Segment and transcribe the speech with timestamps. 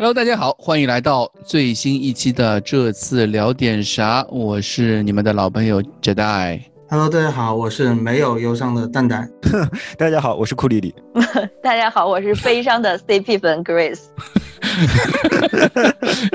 [0.00, 4.26] ？Hello，大家好，欢迎来到最新一期的这次聊点啥。
[4.30, 6.58] 我是你们的老朋友 Jedi。
[6.88, 9.30] Hello，大家好，我是没有忧伤的蛋蛋。
[9.98, 10.94] 大家好，我是库里里。
[11.62, 14.04] 大家好，我是悲伤的 CP 粉 Grace。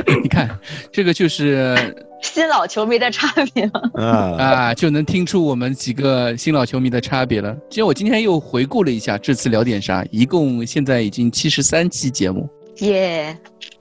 [0.21, 0.47] 你看，
[0.91, 1.75] 这个就是
[2.21, 3.81] 新老球迷的差别吗？
[3.95, 4.05] 啊
[4.37, 7.57] 啊，就能听出我们几个新老球迷的差别了。
[7.71, 12.47] 其实我今天又回顾了一下，这次聊点啥，一共现在已经七十三期节目。
[12.79, 13.37] 耶！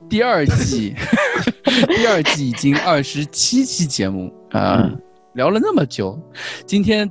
[0.08, 0.94] 第二季，
[1.88, 4.90] 第二季已经二十七期节目啊，
[5.34, 6.18] 聊了那么久。
[6.66, 7.10] 今天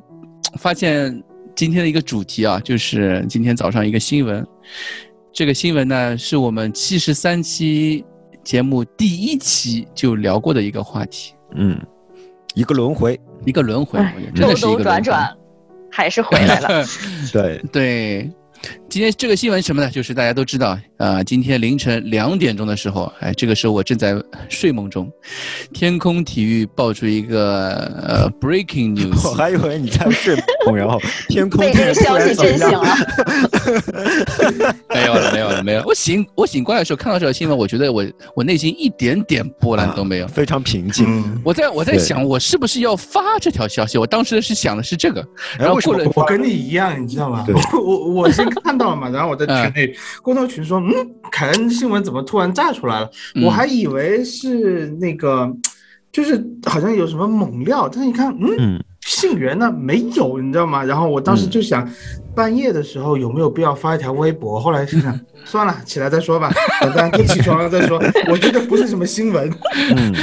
[0.57, 1.21] 发现
[1.55, 4.45] 今天的一个主题啊，就是今天早上一个新闻。
[5.33, 8.05] 这个新闻呢，是我们七十三期
[8.43, 11.33] 节目第一期就聊过的一个话题。
[11.55, 11.77] 嗯，
[12.53, 13.99] 一个轮回，一个轮回，
[14.35, 15.35] 真的是一个转转，
[15.91, 16.85] 还是回来了。
[17.33, 18.31] 对 对。
[18.89, 19.89] 今天这个新闻什么呢？
[19.89, 24.15] 就是大家都知道啊，今天凌晨两点钟的时候，哎，这个时候我正在
[24.49, 25.11] 睡梦中，
[25.73, 30.35] 天空体育爆出一个呃 breaking news，我还以为你在睡
[30.67, 32.83] 梦，然后天空被这个消息震醒了。
[34.93, 35.83] 没有了，没有了，没有。
[35.85, 38.05] 我醒我醒过来的时候看到这条新闻，我觉得我
[38.35, 41.41] 我内心一点点波澜都没有，非常平静。
[41.43, 43.97] 我在我在想，我是不是要发这条消息？
[43.97, 45.25] 我当时是想的是这个，
[45.57, 47.43] 然后过了，我跟你一样，你知道吗？
[47.73, 48.43] 我我我是。
[48.55, 49.09] 看到了嘛？
[49.09, 50.93] 然后我在群内沟通群说，嗯，
[51.31, 53.09] 凯恩新闻怎么突然炸出来了？
[53.43, 55.51] 我还以为是那个，
[56.11, 60.83] 就是好像有什么猛料，但是一看，嗯，信源呢没有，你知道吗？
[60.83, 61.87] 然后我当时就想，
[62.35, 64.59] 半夜的时候有没有必要发一条微博？
[64.59, 66.51] 后来想想， 算了，起来再说吧，
[66.81, 68.01] 等等起床了再说。
[68.29, 69.51] 我觉得不是什么新闻。
[69.95, 70.13] 嗯，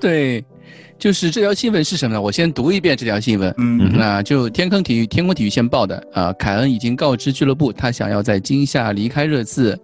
[0.00, 0.44] 对。
[1.02, 2.22] 就是这条新闻是什么呢？
[2.22, 3.52] 我先读一遍这条新闻。
[3.58, 6.32] 嗯，那就天坑体育，天空体育先报的啊。
[6.34, 9.76] 凯恩已经告知俱乐部，他想要在今夏离开热刺。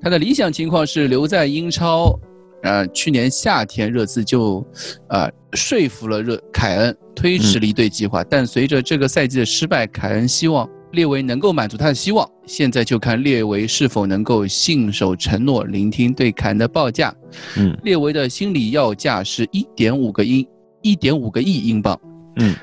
[0.00, 2.18] 他的理想情况是留在英超。
[2.62, 4.66] 呃，去年夏天热刺就，
[5.10, 8.24] 呃，说服了热凯恩推迟离队计划。
[8.24, 12.26] 但随着这个赛季的失败，凯恩希望列维能够满足他的希望。
[12.46, 17.14] 现在就看列维是否能够信守承诺，聆听对凯恩的报价。
[17.58, 20.48] 嗯，列维的心理要价是一点五个亿。
[20.82, 21.98] 一点五个亿英镑，
[22.36, 22.54] 嗯，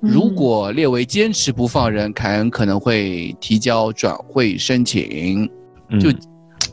[0.00, 5.48] 如果列为坚持不放人，凯恩可能会提交转会申请。
[6.00, 6.10] 就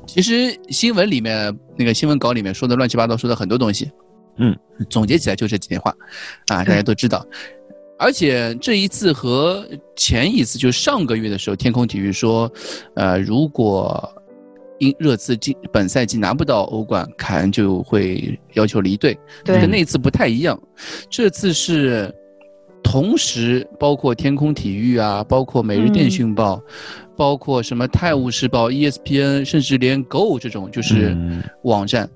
[0.06, 3.92] 其实新闻里面那个新闻稿里面说的乱七八糟，说的很多东西，
[4.38, 4.58] 嗯，
[4.90, 5.92] 总结起来就这几句话，
[6.48, 7.26] 啊，大家都知道。
[7.98, 12.52] 而且这一次和前一次，就上个月的时候，天空体育说，
[12.96, 14.14] 呃，如果。
[14.80, 20.60] 因热刺今本赛季拿不到欧冠，凯恩就会要求离队，跟那次不太一样。
[21.10, 22.14] 这次是
[22.82, 26.62] 同时包括天空体育啊，包括每日电讯报，
[27.16, 31.16] 包括什么泰晤士报、ESPN，甚至连 Go 这种就是
[31.64, 32.10] 网站，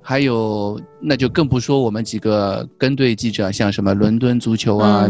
[0.00, 5.08] 还有那就更不说我们几个跟队记者，像什么伦敦足球啊。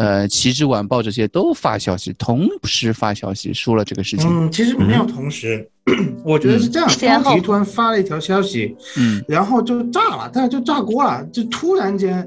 [0.00, 4.26] 呃，旗帜晚报这些都发消息，同时发消息说了这个事情。
[4.30, 5.68] 嗯，其实没有同时，
[6.24, 12.26] 我觉得是这样，天体突然发了一条消息，嗯，然后就炸了，但是就炸锅了，就突然间，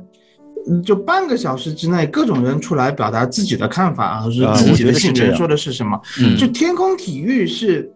[0.86, 6.00] 就半个小时之内，各种人出来表达自己的看法啊，是自己的信源说的是什么？
[6.38, 7.92] 就天空体育是，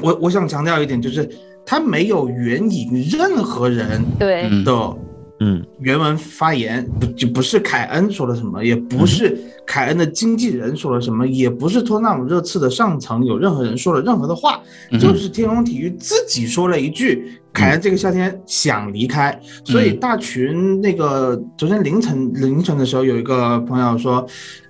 [0.00, 1.28] 我我想强调一点，就是
[1.66, 4.96] 他没有援引任何人对的。
[5.42, 9.36] 嗯，原文发言不就不是凯恩说了什么，也不是
[9.66, 14.60] 凯恩的经纪人说了什么，也不是托纳姆热刺的上层有任何人说了任何的话，
[15.00, 24.26] 就是天空体育自己说了一句，凯恩这个夏天想离开，所以大群那个昨天凌晨凌晨的时候，有一个朋友说，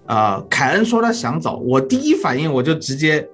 [0.07, 3.29] 呃，凯恩说他想走，我第一反应我就直接。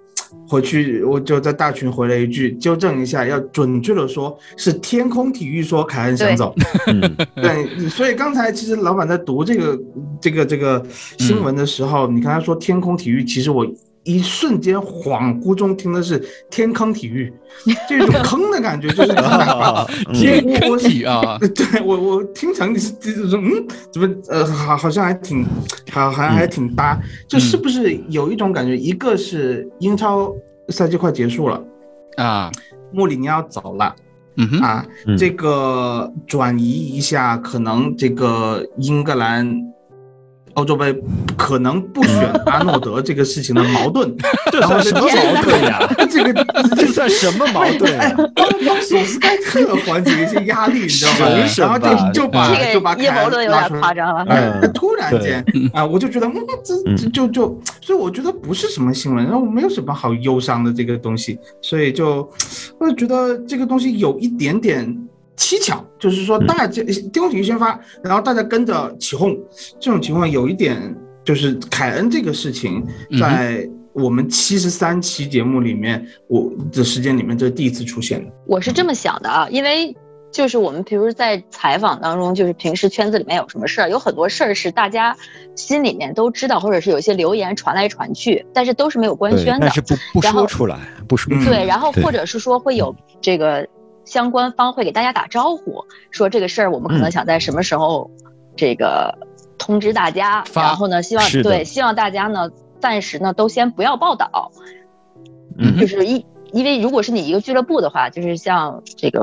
[0.48, 6.54] 回去我就在大群回了一句，纠正一下，要准确的说，是天空体育说凯恩想走。
[7.34, 9.78] 对，所以刚才其实老板在读这个
[10.20, 10.84] 这个这个
[11.18, 13.66] 新闻的时候，你刚才说天空体育，其实我。
[14.06, 17.32] 一瞬间恍惚中听的是天坑体育，
[17.88, 19.12] 这种坑的感觉就是
[20.14, 21.36] 天坑体啊！
[21.40, 25.44] 对我我听成你是这种嗯，怎么呃好好像还挺
[25.90, 28.76] 好好像还挺搭，就是不是有一种感觉？
[28.76, 30.32] 一个是英超
[30.68, 31.60] 赛季快结束了
[32.16, 32.50] 啊，
[32.92, 33.92] 穆里尼奥走了，
[34.36, 34.86] 嗯哼啊，
[35.18, 39.72] 这个转移一下，可能这个英格兰。
[40.56, 40.94] 欧洲杯
[41.36, 44.14] 可能不选阿诺德这个事情的矛盾，
[44.50, 45.78] 这算什么矛盾呀？
[46.10, 46.44] 这个
[46.74, 47.98] 这算什么矛盾？
[47.98, 51.28] 哎，帮帮索斯盖特缓解一些压力，你知道吗？
[51.58, 54.24] 然后就就把就把阴谋论有点夸张了。
[54.28, 55.44] 哎，突然间
[55.74, 62.26] 啊，我就觉得，嗯，这这就就，所以我觉得不是什么新闻，然后没有什么好忧伤的这个东西，所以就
[62.80, 64.96] 我就觉得这个东西有一点点。
[65.36, 69.36] 蹊跷，就是说大家天空体育先发，然后大家跟着起哄，
[69.78, 70.94] 这种情况有一点，
[71.24, 72.82] 就是凯恩这个事情，
[73.20, 78.32] 在我们七十三期节目里面，我的时间里面，这是第一次出现的。
[78.46, 79.94] 我是这么想的啊，因为
[80.32, 85.14] 就是我们比如在采访当中，就是平时圈子里面有什么事儿，有很多事儿是大家
[85.54, 93.66] 心里面都知道，或者是有些留言传来传去，但是都是没有官宣的，但是不不说出来，不说对，然后或者是说会有这个。
[94.06, 98.10] 相关方会给大家打招呼，说这个事儿我们可能想在什么时候，
[98.56, 99.18] 这个
[99.58, 100.42] 通知大家。
[100.54, 102.48] 然后呢，希望对希望大家呢
[102.80, 104.50] 暂时呢都先不要报道。
[105.58, 109.20] 嗯，就是一因为如果是你一个俱乐部的话，就是像这个，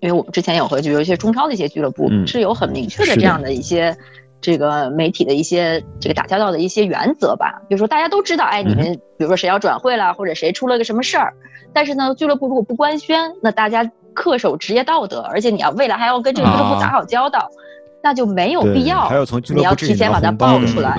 [0.00, 3.96] 因为我们之前有和就有一些中超的一些俱乐部是有很明确的这样的一些
[4.44, 7.62] 这个媒体的一些这个打交道的一些原则吧。
[7.66, 11.32] 比如说大家都知道，哎，你们比如说谁要转会了，或者谁出了个什么事儿。
[11.72, 17.48] 但是呢，俱乐部如果不官宣，那大家恪守职业道德，而且你要未来还要跟这个俱乐部打好交道，
[18.02, 19.08] 那就没有必要。
[19.08, 20.94] 还要从俱乐部你要提前把它报出来。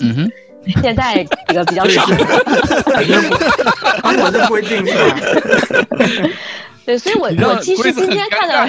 [0.00, 0.28] 嗯哼，
[0.82, 2.04] 现在这个比较少。
[4.02, 5.16] 我的规定是吧？
[6.90, 8.66] 对，所以我我其实今天看到，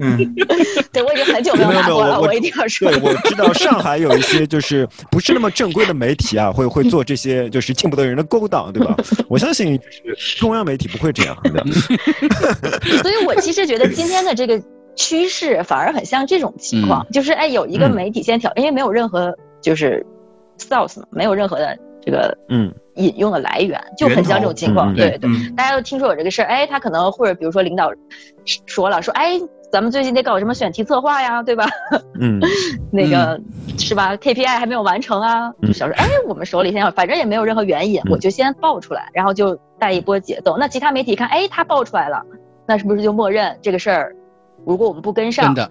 [0.00, 0.16] 嗯，
[0.92, 2.90] 对我已经很久没有拿过了，我一定要说。
[2.90, 8.96] 对，我知道上海有一些就是不是那么正规的媒体啊，会会做这些就是见不得人的勾当，对吧？
[9.28, 9.78] 我相信
[10.36, 11.64] 中央媒体不会这样的。
[13.02, 14.60] 所以我其实觉得今天的这个
[14.96, 19.32] 趋势反而很像这种情况，就是哎，有一个媒体先挑，因为没有任何
[19.62, 20.04] 就是
[20.58, 22.74] source 嘛，没有任何的这个嗯。
[22.96, 27.92] 引用的来源就很像这种情况，对对，大家都听说有这个事儿，哎，他可能或者比如说领导
[28.66, 29.40] 说了，说哎，
[29.72, 31.66] 咱们最近得搞什么选题策划呀，对吧？
[32.20, 32.40] 嗯，
[32.92, 33.40] 那个
[33.78, 40.56] 是吧？KPI 还没有完成啊，就想说，哎，我们手里现在反正也没有任何原因，我就先爆出来，然后就带一波节奏。
[40.58, 42.22] 那其他媒体看，哎，他爆出来了，
[42.66, 44.14] 那是不是就默认这个事儿？
[44.64, 45.70] 如果我们不跟上，真的，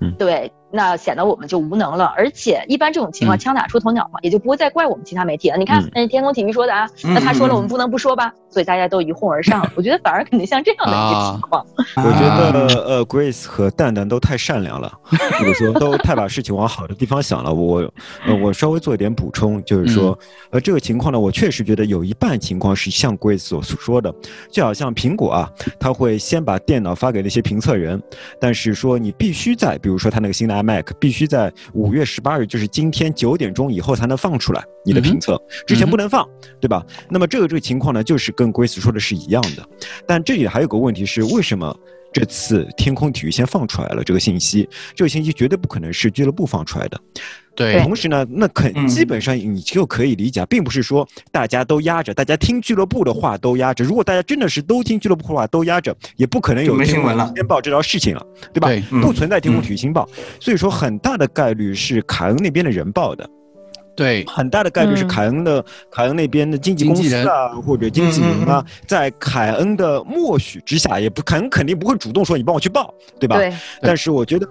[0.00, 0.52] 嗯，对。
[0.70, 5.56] 那显得我们就无能了，而且一般这种情况枪打出头鸟嘛，也就不会再怪我们其他媒体了。
[5.56, 9.66] 你看，那天空体育说的啊，那他说了，我们不能不说吧，所以大家都一哄而上。
[9.74, 11.64] 我觉得反而肯定像这样的一个情况。
[11.96, 17.50] 我觉得呃，Grace 和蛋蛋都太善良了，或者说都太把事情往好的地方想了。
[17.52, 17.80] 我
[18.26, 20.18] 呃，我稍微做一点补充，就是说，
[20.50, 24.14] 呃，这个情况呢，我确实觉得有一半情况是像 Grace 所说的，
[24.52, 25.50] 就好像苹果啊，
[25.80, 28.00] 他会先把电脑发给那些评测人，
[28.38, 30.57] 但是说你必须在，比如说他那个新的。
[30.62, 36.28] Mac 必须在五月十八日，就是今天九点钟以后才能放出来你的评测，之前不能放，
[36.60, 36.84] 对吧？
[37.10, 39.66] 那么这个这个情况呢，就是跟 Grace 说的是一样的。
[40.06, 41.74] 但这里还有个问题是，为什么
[42.12, 44.68] 这次天空体育先放出来了这个信息？
[44.94, 46.98] 这个信息绝对不可能是俱乐部放出来的。
[47.54, 53.84] 对，同时呢，那肯基本上你就可以理解，并不是说大家都压着，大家听俱乐部的话都压着。
[53.84, 58.70] 如果大家真的是都听俱乐部的话都压着，也不可能有新闻了，先报这条事情了，对吧？
[59.02, 60.08] 不存在天空体育新报，
[60.40, 63.28] 所以说很大的概率是凯恩那边的人报的。
[63.98, 73.36] 对，很大的概率是凯恩的凯恩那边的经纪公司啊，或者经纪人啊，在凯恩的默许之下，也不凯恩肯定不会主动说你帮我去报，对吧？
[73.38, 73.52] 对。
[73.82, 74.46] 但是我觉得，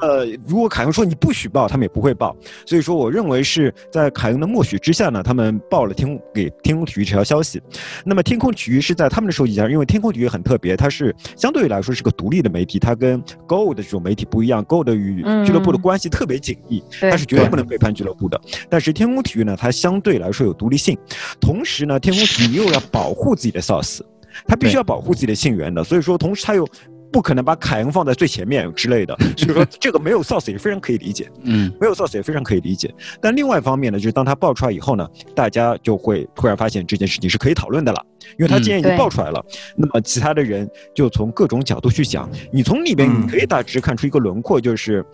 [0.45, 2.35] 如果凯恩说你不许报，他们也不会报。
[2.65, 7.61] 所以说，我认为是在凯恩的默许之下呢，他们报了天空给天空体育这条消息。
[8.03, 18.37] 那么天空体育是在他们的手底下，因为天空体育很特别，它是相对来说是个独立的媒体，它跟 Go 的这种媒体不一样，Go 的与俱乐部的关系特别紧密，它是绝对不能背叛俱乐部的。
[18.69, 20.97] 但是天空体育呢，它相对来说有独立性，
[21.39, 24.01] 同时呢，天空体育又要保护自己的 source，
[24.47, 26.67] 他必须要保护自己的信源的，所以说同时它又
[27.11, 32.93] 不可能把凯恩放在最前面之类的，所以说 这个没有 source 也非常可以理解，嗯，没有 source 也非常可以理解。
[33.21, 38.05] 但另外一方面呢，就是当它爆出来以后呢，大家就会突然发现这件事情是可以讨论的了，
[38.37, 39.43] 因为他既然已经爆出来了，
[39.75, 45.05] 那么其他的人就从各种角度去讲，你从里边你可以大致看出一个轮廓，就是。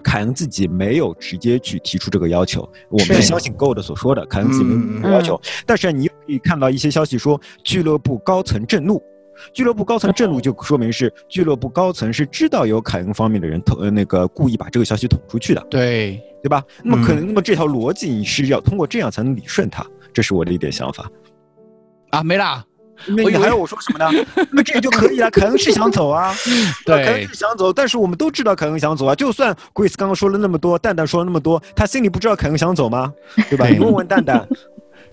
[0.00, 5.40] 凯恩自己没有直接去提出这个要求，我们是相信 Gold 所说的，凯恩自己没有要求。
[5.64, 9.02] 但是你可以看到一些消息说，俱乐部高层震怒，
[9.52, 16.62] 俱乐部高层震怒就说明是俱乐部高层是知道有凯恩方面的人捅呃那个故意把这个消息捅出去的，对对吧？
[16.82, 21.10] 那么可能那么这条逻辑你是要通过这样才能理顺它，这是我的一点想法。
[22.10, 22.64] 啊，没啦。
[23.06, 24.26] 那你还要我说什么呢？
[24.52, 25.30] 那这个就可以了。
[25.30, 26.34] 凯恩是想走啊，
[26.84, 29.14] 对，凯恩是想走，但是我们都知道凯恩想走啊。
[29.14, 33.12] 就算 Grace 刚刚说了那么多，蛋蛋说了那么多，他心里不知道凯恩想走吗？
[33.48, 33.66] 对吧？
[33.68, 34.46] 你问问蛋蛋。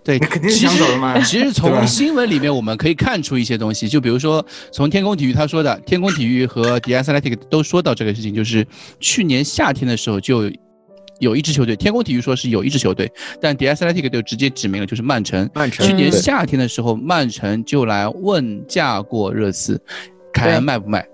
[0.04, 1.20] 对，肯定是想走的嘛。
[1.24, 8.66] 其实从新闻里面我们可以看出一些东西，就比如说从天空体育他说的，天空体育和 d s Athletic 都说到这个事情，就是
[9.02, 10.50] 去年夏天的时候就
[11.20, 15.50] 有一支球队，天空体育说是有一支球队，但 d s Athletic 就直接指明了就是曼城。
[15.54, 19.82] 曼城去年夏天的时候，曼城就来问价过热刺，
[20.34, 21.08] 凯恩卖不卖，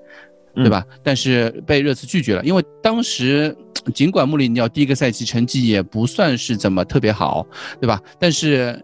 [0.55, 0.86] 对吧？
[1.03, 3.55] 但是被热刺拒绝了，因为当时
[3.93, 7.45] 尽管穆里尼奥第一个赛季成绩也不算是怎么特别好，
[7.79, 8.01] 对吧？
[8.19, 8.81] 但是。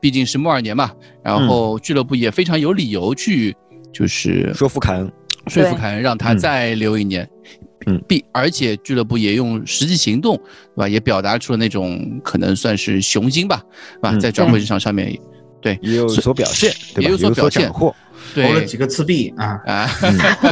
[0.00, 3.54] 毕竟是末二年嘛，然后俱乐部也非常有理由去，
[3.92, 5.12] 就是说服凯恩，
[5.48, 7.28] 说服凯恩让他再留一年，
[7.60, 7.67] 嗯，
[8.06, 10.88] 并而且俱乐部也用实际行动，对吧？
[10.88, 13.62] 也表达出了那种可能算是雄心吧，
[13.94, 14.16] 对吧？
[14.18, 15.18] 在转会市场上面，
[15.60, 17.10] 对，也有所表现，对吧？
[17.10, 17.94] 有所表现，投
[18.34, 19.88] 了几个次币啊啊，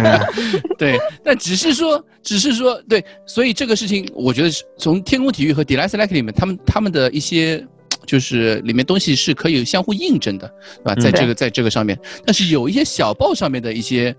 [0.78, 7.66] 对，但只是说，只是说，对，所以这个事情，我觉得是从天空体育和 d e l i g h t l i k e 里面，他们他们的一些。
[8.06, 10.94] 就是里面东西是可以相互印证的，对吧？
[10.94, 14.14] 在这个在这个上面，但是有一些小报上面的一些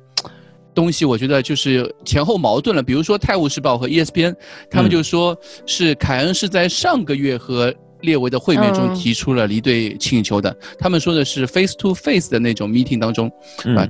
[0.78, 2.84] 东西，我觉得就是前后矛盾了。
[2.84, 4.36] 比如说《泰晤士报》和 ESPN，
[4.70, 10.56] 他们就说是凯恩是在上个月和列维的会面中提出了离队请求的。
[10.78, 13.28] 他们说的是 face to face 的那种 meeting 当中，
[13.76, 13.90] 啊，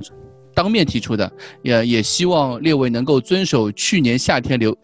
[0.58, 4.76] 当面提出的，也也希望列维能够遵守去年夏天留。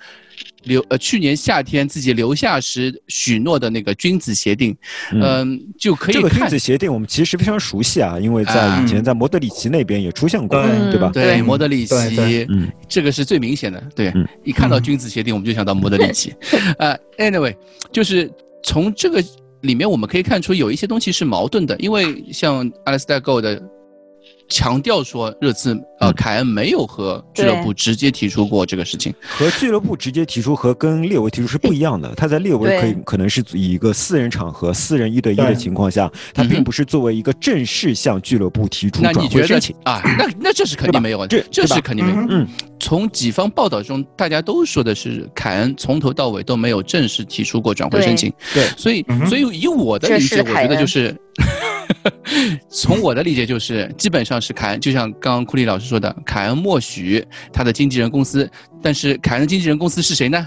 [0.65, 4.75] 留呃，去年夏天自己留下时许诺的那个君子协定，
[5.13, 6.15] 嗯，就可以。
[6.15, 11.11] 这个君子协定我们其实非常熟悉啊，因为在以前在莫德里奇那边也出现过，对吧？
[11.13, 13.81] 对，莫德里奇，嗯，这个是最明显的。
[13.95, 14.13] 对，
[14.43, 16.33] 一看到君子协定，我们就想到莫德里奇。
[16.81, 17.55] 呃，anyway，
[17.93, 18.31] 就是
[18.63, 19.23] 从这个
[19.61, 23.63] 里面我们可以看出有一些东西是矛盾的，因为像阿拉斯代 Go 的。
[24.49, 29.13] 强调说，热刺呃，凯恩没有和俱乐部直接提出过这个事情。
[29.23, 32.15] 和俱乐部直接提出和跟列维提出是不一样的。
[32.15, 40.03] 他在列维可以可能是以一个私人场合、私人一对一的情况下，他并不是作为一个正式向俱乐部提出转会申请啊。
[40.19, 42.27] 那那这是肯定没有的，这这是肯定没有。
[42.29, 42.47] 嗯，
[42.79, 48.33] 从几方报道中，大家都说的是凯恩从头到尾都没有正式提出过转会申请。
[48.53, 51.17] 对，所以所以以我的理解，我觉得就是。
[52.69, 58.49] 从我的理解就是，基本上是凯恩，就像刚刚库里老师说的，凯恩默许他的经纪人公司。
[58.83, 60.47] 但是凯恩的经纪人公司是谁呢？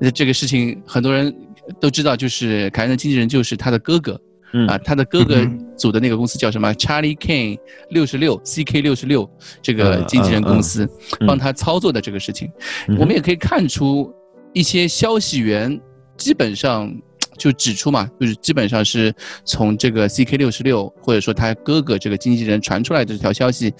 [0.00, 1.34] 那这个事情很多人
[1.80, 4.20] 都知道，就是凯恩的经纪人就是他的哥哥。
[4.66, 7.56] 啊，他的哥哥组的那个公司叫什么？Charlie Kane
[7.90, 9.30] 六十六 CK 六十六
[9.62, 10.88] 这个经纪人公司
[11.24, 12.50] 帮他操作的这个事情，
[12.98, 14.12] 我们也可以看出
[14.52, 15.80] 一些消息源
[16.16, 16.92] 基本上。
[17.40, 19.12] 就指出嘛，就是基本上是
[19.46, 23.72] 从这个 CK 六十六或者说他哥哥这个经纪人传出来的这条消息，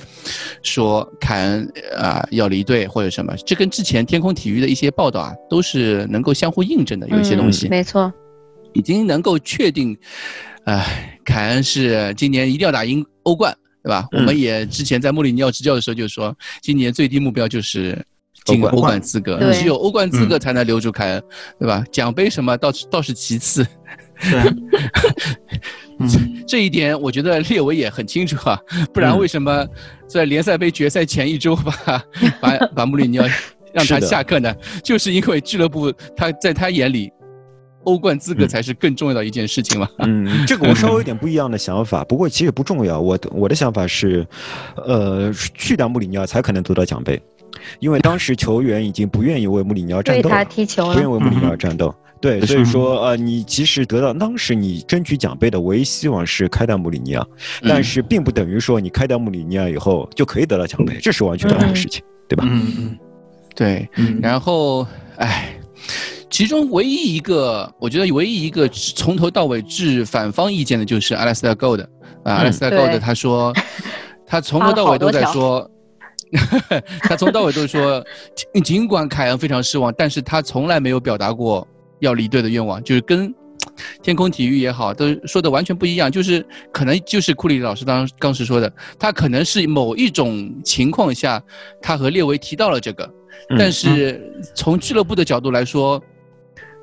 [0.63, 7.69] 说凯恩啊要离队或者什么，这跟之前天空体育的一些报道啊都是能够相互印证的，有一些东西。
[7.69, 8.11] 没错，
[8.73, 9.95] 已经能够确定，
[10.65, 14.09] 哎，凯恩是今年一定要打赢欧冠，对吧？
[14.13, 18.03] 我们也之前在穆里尼奥执教的时候就说，今年最低目标就是。
[18.45, 21.23] 进欧冠资格，只有欧冠资格才能留住凯恩，
[21.59, 21.85] 对吧？
[21.91, 23.67] 奖杯什么倒是倒是其次。
[24.23, 24.53] 对，
[26.47, 28.61] 这一点我觉得列维也很清楚啊，
[28.93, 29.67] 不然为什么
[30.07, 32.05] 在联赛杯决赛前一周把
[32.41, 33.27] 把 把穆里尼奥
[33.73, 34.55] 让他下课呢？
[34.85, 37.11] 就是因为俱乐部他在他眼里，
[37.85, 39.89] 欧冠资格才是更重要的一件事情嘛。
[40.05, 43.01] 嗯，这个我稍微有点不一样的想法，不过其实不重要。
[43.01, 44.27] 我我的想法是，
[44.85, 47.19] 呃，去掉穆里尼奥才可能得到奖杯。
[47.79, 51.95] 因为当时球员已经不愿意为穆里尼奥战斗，他踢球不愿意为穆里尼奥战斗。
[52.21, 57.27] 对，所以说呃，你其实得到当时你争取奖杯的唯一希望是开掉穆里尼奥，
[57.63, 62.45] 但是并不等于说你开掉穆里尼奥以后就可以得到奖杯，这是完全两回事情，对吧？
[62.47, 62.99] 嗯嗯，
[63.57, 63.89] 对。
[64.21, 65.59] 然后，哎，
[66.29, 71.81] 其中唯一一个我觉得唯一一个从头到尾持反方意见的就是阿拉斯加 Gold
[72.23, 73.55] 啊，阿拉斯加 Gold 他说，
[74.27, 75.71] 他从头到尾都在说。
[77.03, 78.05] 他从到尾都是说，
[78.63, 81.67] 尽管凯恩非常失望，但是他从来没有表达过
[81.99, 83.35] 要离队的愿望，就是跟
[84.03, 86.11] 天空体育也好，都说的完全不一样。
[86.11, 91.43] 就是可能就是库里老师当当时说的，他可能是某一种情况下，
[91.83, 93.09] 他和列维提到了这个，
[93.59, 96.01] 但是从俱乐部的角度来说，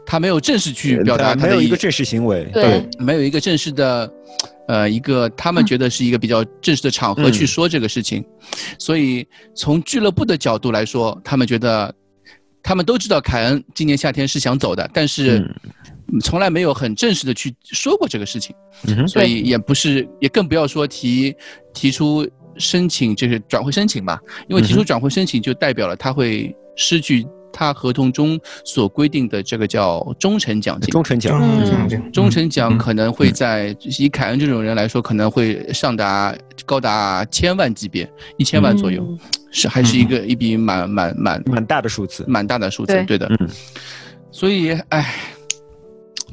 [0.05, 4.11] 他没有正式去表达，没有一个正式行为，对，没有一个正式的。
[4.67, 8.23] 呃，一个他们觉得是一个比较正式的场合去说这个事情，
[8.77, 11.93] 所以从俱乐部的角度来说，他们觉得，
[12.61, 15.49] 他们都知道凯恩今年夏天是想走的，但是
[16.21, 18.55] 从来没有很正式的去说过这个事情，
[19.07, 21.33] 所以也不是，也更不要说提
[21.73, 24.19] 提出申请，就是转会申请吧，
[24.49, 27.25] 因为提出转会申请就代表了他会失去。
[27.57, 36.35] 他合同中所规定的这个叫忠诚奖金，忠诚奖，忠诚奖可能会在以凯恩这种人来说，可能会上达
[36.67, 39.03] 高达千万级别，一千万左右，
[39.49, 43.17] 是还是一个一笔蛮蛮蛮蛮大的数字，蛮大的数字，对。
[43.17, 43.27] 的。
[44.31, 45.15] 所以，哎，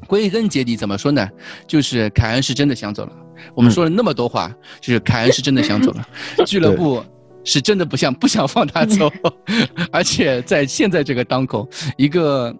[0.07, 1.26] 归根结底怎么说呢？
[1.66, 3.12] 就是凯恩是真的想走了。
[3.54, 6.07] 我们说了那么多话，就是凯恩是真的想走了，
[6.45, 7.02] 俱乐部。
[7.44, 9.10] 是真的不想不想放他走，
[9.92, 12.54] 而且在现在这个当口，一个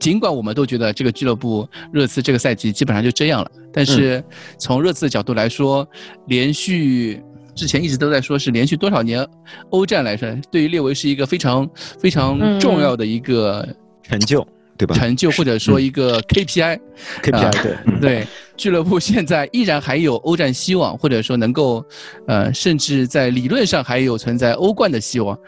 [0.00, 4.22] 尽管我们都觉得这个俱乐部热刺这个赛季基本上就这样了，但是
[4.58, 5.86] 从热刺的角度来说，
[6.26, 7.22] 连续
[7.54, 9.24] 之前一直都在说是连续多少年
[9.70, 11.68] 欧战来说，对于列维是一个非常
[12.00, 13.68] 非常重要的一个
[14.02, 14.46] 成就。
[14.78, 14.94] 对吧？
[14.94, 18.00] 成就或者说一个 KPI，KPI 对。
[18.00, 18.26] 对，
[18.58, 21.82] 俱乐部 现在依然还有欧战希望，或者说能够，
[22.26, 25.38] 呃，甚至在理论上还有存在欧冠的希望。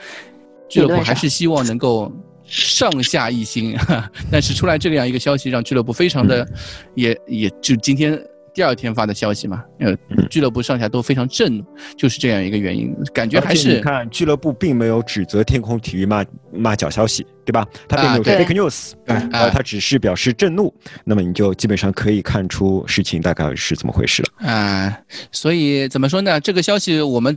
[0.69, 2.11] 俱乐部还是希望能够
[2.45, 3.76] 上下一心，
[4.31, 6.49] 但是出来这样一个消息，让俱乐部非常的，
[6.95, 8.19] 也也就今天。
[8.52, 9.97] 第二天发的消息嘛，呃，
[10.28, 11.64] 俱乐部上下都非常震怒，
[11.97, 17.66] 就是这样一个原因，感觉还是你看俱乐部并没有指责天空体育骂骂假消息，对吧？
[17.88, 18.92] 他并没有 fake news，
[19.33, 24.99] 啊，他只是表示震怒，那么你就基本上可以看出事情大概是怎么回事了啊。
[25.30, 26.40] 所以怎么说呢？
[26.40, 27.37] 这个消息我们，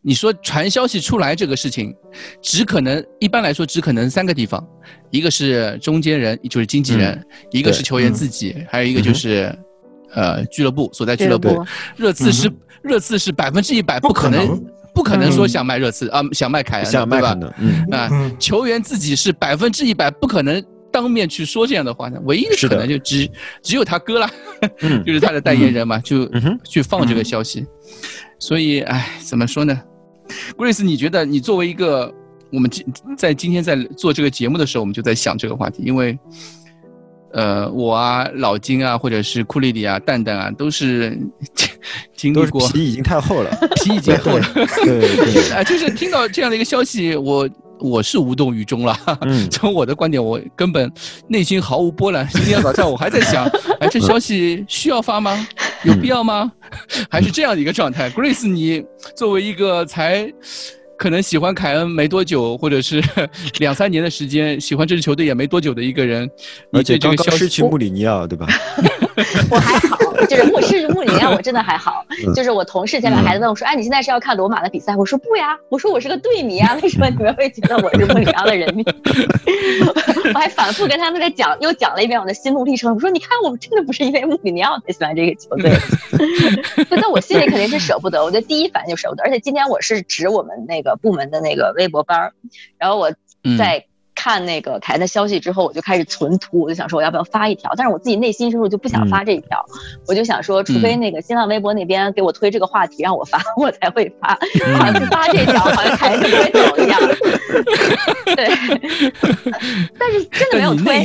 [0.00, 1.94] 你说传消息出来这个事情，
[2.40, 4.66] 只可能一般来说只可能三个地方，
[5.10, 7.14] 一个是中间人，就是经纪人；
[7.50, 9.54] 一个是球员自己，还有一个就是。
[10.14, 11.64] 呃，俱乐部所在俱乐部，
[11.96, 12.50] 热刺是
[12.82, 14.62] 热刺是百分之一百不可能，
[14.94, 17.36] 不可能说想卖热刺啊，想卖凯恩，对吧？
[17.58, 23.28] 嗯啊，球员自己是百分之一百不可能当面去说这样的话的，唯一的可能就只
[23.62, 24.30] 只有他哥了，
[25.04, 26.30] 就是他的代言人嘛，就
[26.64, 27.66] 去放这个消息。
[28.38, 29.80] 所以，哎，怎么说呢
[30.56, 32.12] ？Grace，你觉得你作为一个
[32.52, 32.84] 我们今
[33.16, 36.18] 在今天在做这个节目的时候，我们就在想这个话题，因为。
[37.34, 41.18] 呃，我啊，老金啊，或者是库里里啊，蛋蛋啊，都是
[42.16, 43.50] 经历过，皮已经太厚了，
[43.82, 44.46] 皮已经厚了。
[44.84, 47.48] 对，啊， 就是听到这样的一个消息，我
[47.80, 48.96] 我是无动于衷了。
[49.50, 50.88] 从我的观点，我根本
[51.26, 52.24] 内心毫无波澜。
[52.32, 53.44] 今天早上我还在想，
[53.80, 55.46] 哎，这消息需要发吗？
[55.82, 56.52] 有必要吗？
[57.10, 58.84] 还是这样的一个状态？Grace，你
[59.16, 60.32] 作为一个才。
[61.04, 62.98] 可能喜欢凯恩没多久，或者是
[63.60, 66.30] 两三年的时间，喜欢这支球队也没多久的一个人，
[66.72, 68.46] 而且刚刚失去穆里尼奥，对吧？
[69.50, 72.04] 我还好，就是穆失去穆里尼奥，我真的还好。
[72.34, 78.84] 就是我同事前两孩子问我说：“哎，你现在是要看罗马的比赛？”我说：“不呀，我说我是个队迷啊，为什么你们会觉得我是穆里尼奥的人迷？”
[80.34, 82.94] 我还反复跟他们在讲，又讲了一遍我的心路历程。
[82.94, 85.72] 我说：“你看，我们真的不是因为穆里尼奥才喜欢这个球队，
[86.90, 88.24] 那我心里肯定是舍不得。
[88.24, 89.22] 我的第一反应就舍不得。
[89.24, 92.32] 而且今天我是指我们那个部门的那个微博班儿，
[92.78, 93.12] 然后我
[93.58, 93.84] 在。
[94.24, 99.62] 看那个凯恩的消息之后，我就开始存图，我就想说我要不要发一条，但是我自己内心深处就不想发这一条，
[100.08, 104.30] 我就想说，除非那个新浪微博那边给我推这个话题让我发，我才会发。
[104.78, 106.98] 好像发这条，好像凯恩就不会走一样。
[108.34, 108.48] 对，
[110.00, 111.04] 但是真的没有推。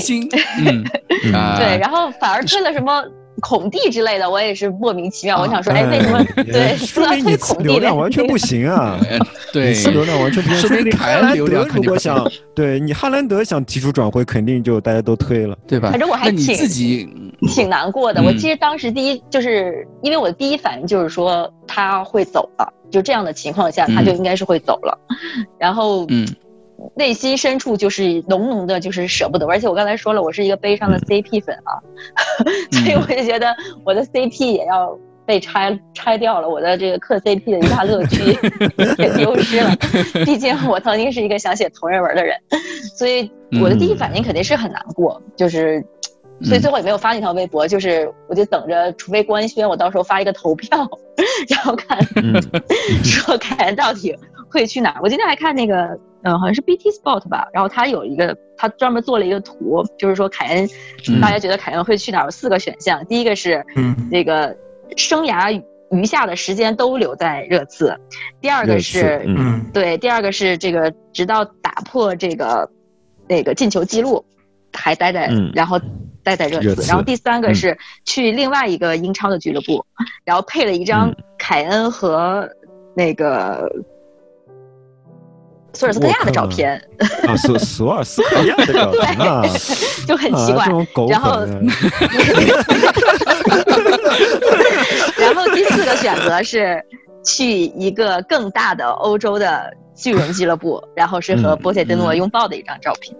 [1.60, 3.03] 对，然后反而推了什么？
[3.39, 5.41] 孔蒂之类的，我也是莫名其妙。
[5.41, 6.75] 我想说，哎，为什么对？
[6.78, 8.99] 说明你孔 流量完全不行啊！
[9.54, 10.60] 对，流量完全不行。
[10.60, 15.89] 说明哈兰德如果想对你哈兰德想提出转会，肯定就大家都推了，对吧？
[15.91, 17.08] 反正我还挺自己
[17.47, 18.21] 挺难过的。
[18.21, 24.97] 我其实当时第一就是因为我的第一反应就是说他会走了，就这样的情况下他就应该是会走了。
[25.58, 26.28] 然后嗯。
[26.95, 29.47] 内心深处就是浓浓的，就是舍不得。
[29.47, 31.79] 而且我刚才说了，我是一个悲伤的 CP 粉啊，
[32.71, 38.37] 所以我就觉得我的 CP 也要被拆拆掉了，我的这个磕 CP 的一大乐趣
[38.97, 39.75] 也丢失了。
[40.25, 42.35] 毕竟我曾经是一个想写同人文的人，
[42.95, 45.83] 所以我的第一反应肯定是很难过，就是
[46.41, 50.69] 所以最后也没有发那条微博，就是我就等着，除非官宣，我到时候发一个投票，
[51.49, 51.97] 然后看
[53.03, 54.15] 说凯恩到底
[54.49, 54.99] 会去哪儿。
[55.03, 55.99] 我今天还看那个。
[56.23, 60.69] 嗯，好像是 BT Sport 吧，然后他有一个，他专门做了一个图，就是说凯恩，
[61.21, 62.25] 大家觉得凯恩会去哪儿？
[62.25, 64.53] 有四个选项，第一个是，嗯，那个
[64.97, 67.97] 生涯余下的时间都留在热刺，
[68.41, 72.69] 第二个是，嗯，对，第二个是这个直到打破这个
[73.27, 74.25] 那个进球记录
[74.73, 75.79] 还待在，然后
[76.21, 79.86] 待在热刺，然后第三个是去另外一个英超的俱乐部，
[80.25, 82.49] 然后配了一张凯恩和
[82.93, 83.71] 那个。
[85.73, 86.82] 索尔斯克亚的照片
[87.27, 89.43] 啊，索索尔斯克亚的照片啊，
[90.08, 90.65] 就很奇怪。
[91.10, 91.39] 然后，
[95.17, 96.84] 然后第四个选择是
[97.23, 103.15] 去一个更大的欧洲的巨人俱乐部，然后是和波塞登诺拥抱的一张照片。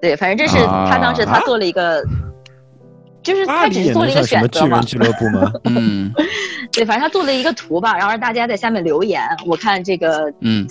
[0.00, 2.02] 对，反正这是他当时他做了一个，
[3.22, 4.80] 就是他只是做了一个选择嘛。
[4.82, 5.52] 俱乐部吗？
[5.64, 6.12] 嗯，
[6.72, 9.20] 对，反正他做了一个图吧，然后让大家在下面留言。
[9.46, 10.66] 我看这个，嗯。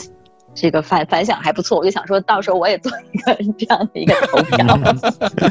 [0.53, 4.77] 这个反反响还不错，我就想说到时候我也做一个这样的一个投票。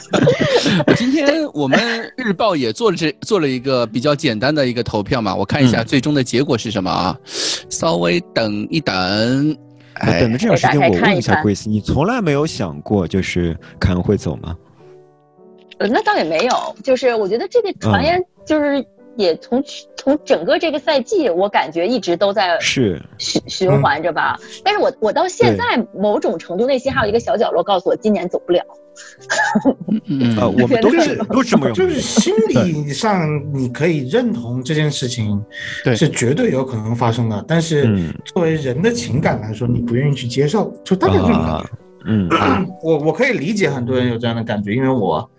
[0.96, 1.78] 今天我们
[2.16, 7.16] 日报也做了这做了一个比较简单的一个投票嘛，我看一下最终的结果是什么啊？
[7.70, 9.56] 稍微等一等，
[10.00, 14.54] 等的这段时间我问一下 Grace，你从来没有想过就是凯恩会走吗？
[15.78, 18.84] 呃，那倒也没有，就是我觉得这个传言就是。
[19.16, 19.62] 也从
[19.96, 24.38] 从整个这个赛季，我感觉一直都在是循循环着吧。
[24.64, 28.62] 但是我我到现在某种程度内心还有一个小角落告诉我，今年走不了。
[30.38, 35.42] 啊，我们都是 都么就是心理上你可以认同这件事情，
[35.84, 37.44] 对，是绝对有可能发生的。
[37.46, 41.64] 但是作为人的情感来说，你不愿意去接受，就大概这种感觉。
[42.06, 42.28] 嗯，
[42.82, 45.30] 我我可以理解很多人有这样的感觉，因为我。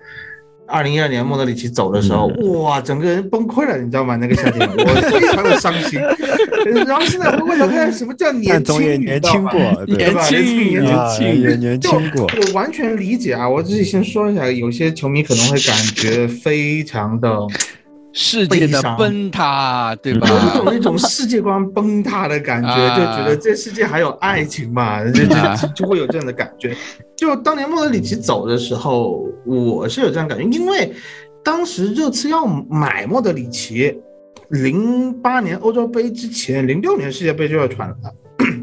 [0.72, 2.28] 二零一二年莫德里奇走的时候，
[2.62, 4.16] 哇，整个人崩溃了，你知道吗？
[4.16, 6.00] 那个夏天 我非常的伤心。
[6.88, 8.80] 然后现在回过头看，什么叫年轻？
[9.02, 12.24] 年轻过，年轻，年轻，也年轻过。
[12.24, 13.50] 我完全理解啊！
[13.50, 17.30] 我自己先说一下，有些球迷可能会感觉非常的。
[18.14, 20.28] 世界的崩塌，对吧？
[20.30, 26.76] 有一种那种世界观崩塌的感觉，就觉得这世界还有爱情嘛， 就就就会有这样的感觉。
[27.16, 30.94] 就当年莫德里奇走的时候，我是有这样感觉，因为
[31.44, 33.98] 当时热刺要买莫德里奇，
[34.50, 37.96] 零八年欧洲杯之前，零六年世界杯就要传了，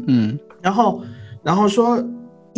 [0.07, 1.03] 嗯，然后
[1.43, 2.03] 然后说。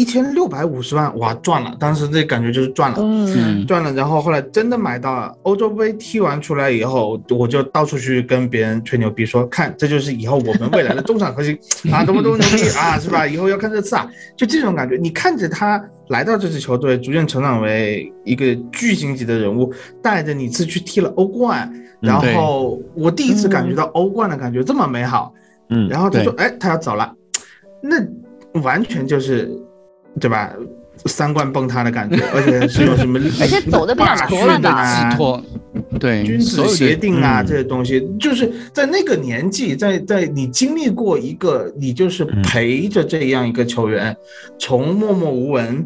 [0.01, 1.75] 一千六百五十万，哇，赚了！
[1.79, 3.93] 当时那感觉就是赚了，嗯，赚了。
[3.93, 11.55] 然后后来真的买到了，欧洲杯踢完出来以后，我就到处去跟别人吹牛逼，说看这就是以后我们未来的中场核心
[11.93, 13.27] 啊，多么多么牛逼啊，是吧？
[13.27, 14.97] 以后要看这次啊，就这种感觉。
[14.97, 25.31] 你看着他来到这支球队，逐渐成长为一个巨星级的人物，带着你次去踢了欧冠，然后我第一次感觉到欧冠的感觉这么美好，
[25.69, 27.13] 嗯，然后他说，哎，他要走了，
[27.83, 27.97] 那
[28.61, 29.47] 完全就是。
[30.19, 30.51] 对吧？
[31.05, 33.19] 三观崩塌的感觉，而且是有什么？
[33.41, 35.41] 而且走的比较突然的寄托，
[35.99, 44.15] 对君子协定啊这些东西，就是在那个年纪，在在你经历过一个，你就是陪着这样一个球员，
[44.59, 45.83] 从默默无闻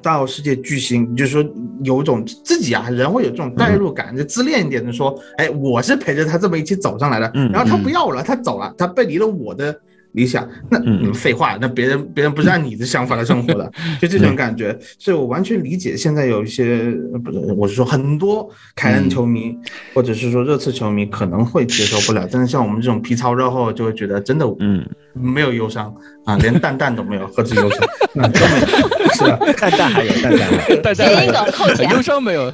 [0.00, 1.44] 到世界巨星，就是说
[1.84, 9.78] 有种自己啊，人会有这种代入感，就自恋一点的说，哎，我是陪着他这么一起走上来的，然后他不要我了，他走了，他背离了我的。
[10.12, 15.96] 理想，那嗯，废话，那别人别人不是按你的想法来生活的， 就这种感觉，所以我完全理解。
[15.96, 16.90] 现在有一些
[17.24, 19.56] 不是，我是说很多凯恩球迷，
[19.94, 25.94] 或者是说热刺球迷可能会接受不了，但是像我们这种皮糙肉厚，就会觉得真的，嗯，没有忧伤
[26.24, 27.80] 啊，连蛋蛋都没有，何止忧伤？
[28.14, 29.38] 都没有，是吧？
[29.60, 32.52] 蛋蛋还有蛋蛋，蛋蛋 忧伤没有？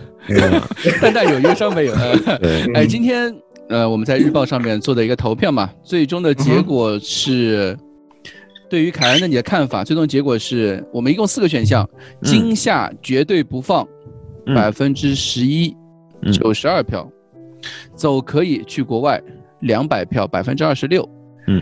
[1.00, 1.94] 蛋蛋有忧伤没有？
[2.74, 3.34] 哎，今天。
[3.68, 7.76] 呃，我们在日报上面做的一个投票嘛，最终的结果是，
[8.70, 11.88] 对于凯恩的你的看法，最终结果是我们一共四个选项，
[12.22, 13.86] 今夏绝对不放，
[14.54, 15.76] 百分之十一，
[16.32, 17.10] 九十二票，
[17.96, 19.20] 走可以去国外，
[19.60, 21.08] 两百票，百分之二十六，
[21.48, 21.60] 嗯，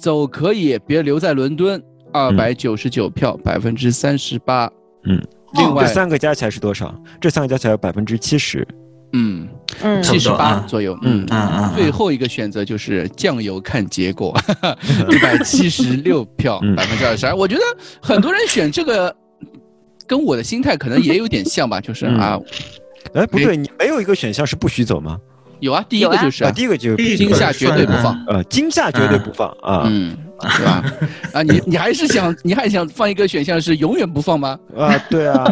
[0.00, 1.80] 走可以别留在伦敦，
[2.12, 4.68] 二百九十九票，百分之三十八，
[5.04, 6.92] 嗯，另外这三个加起来是多少？
[7.20, 8.66] 这三个加起来百分之七十。
[9.12, 9.48] 嗯，
[10.02, 10.98] 七十八左右。
[11.02, 11.74] 嗯嗯嗯。
[11.74, 14.36] 最后一个选择就是酱油看结果，
[15.10, 17.34] 一百七十六票，百分之二十二。
[17.34, 17.62] 我觉得
[18.02, 19.14] 很多人选这个，
[20.06, 22.38] 跟我的心态可能也有点像吧，就是啊，
[23.14, 25.18] 哎，不对，你没有一个选项是不许走吗？
[25.60, 29.84] 有啊，第一个就是啊，第一个就是惊吓绝对不放，呃，惊吓绝对不放啊。
[29.86, 30.16] 嗯。
[30.50, 30.84] 是吧？
[31.32, 34.58] 啊，你你还是想，你还想放一个选项是永远不放吗？
[34.76, 35.44] 啊，对啊，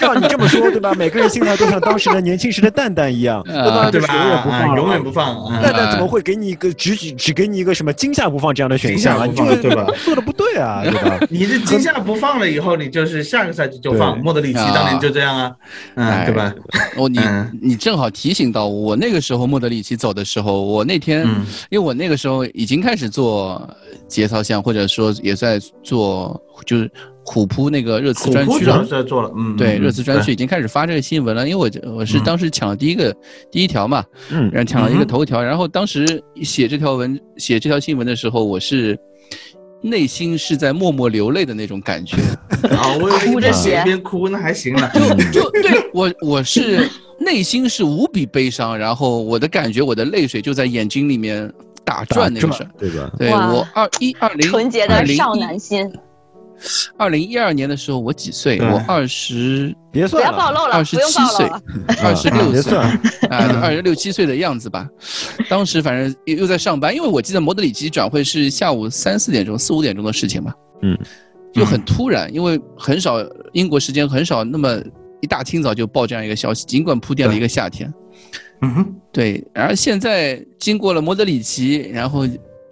[0.00, 0.92] 照你这么说，对吧？
[0.94, 3.42] 每个人心态都像当时的年轻时的蛋蛋一样，
[3.90, 4.10] 对吧？
[4.16, 5.62] 永远不放，永远不放。
[5.62, 9.26] 蛋蛋怎么会给你一个只只给你一个什么惊吓不放这样的选项啊？
[9.60, 9.86] 对吧？
[10.04, 11.18] 做的不对啊，对吧？
[11.30, 14.18] 你这惊吓不放了以后，你就是下个赛季就放。
[14.18, 15.56] 莫德里奇当年就这样啊，
[15.94, 16.52] 嗯，对吧？
[16.96, 17.20] 哦，你
[17.60, 21.22] 你正好提醒到我那个时候莫德里奇走的时候，我那天
[21.70, 23.68] 因为我那个时候已经开始做
[24.12, 24.86] 节操项或者。
[24.92, 26.90] 说也在做，就是
[27.24, 31.48] 虎扑那个热词专区了，在做了，嗯，对，热词专区已经开始发这个新闻了。
[31.48, 33.16] 因为我我是当时抢了第一个
[33.50, 38.98] 第一条嘛，嗯，然后抢了一个头条，然后当时写这条文写这条新闻的时候，我是
[39.80, 42.18] 内心是在默默流泪的那种感觉。
[42.68, 44.90] 啊，我一边写一边哭，那还行了。
[45.32, 46.86] 就就对我我是
[47.18, 51.50] 内心是无比悲伤，然后我的感觉，我的泪水就在眼睛里面
[51.92, 53.10] 打转，那个是，对吧？
[53.18, 55.92] 对我二一二零纯洁的少男心。
[56.96, 58.58] 二零一二年的时候，我几岁？
[58.60, 61.46] 我二十，别算了，不要暴露了，二十七岁，
[62.02, 62.78] 二十六岁，
[63.28, 64.88] 啊，二十六七岁的样子吧。
[65.50, 70.54] 当时反正又在上班，因为我记得摩德里奇转会是下午三四点钟、四五点钟的事情嘛。
[70.82, 70.96] 嗯，
[71.52, 73.16] 就很突然，因为很少
[73.52, 74.80] 英国时间很少那么
[75.20, 77.92] 一大清早就报这样一个消息，尽管铺垫了一个夏天。
[78.62, 79.44] 嗯哼，对。
[79.52, 82.26] 然后现在经过了莫德里奇，然后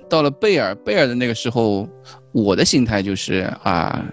[0.09, 1.89] 到了贝尔，贝尔的那个时候。
[2.33, 4.05] 我的心态就是啊，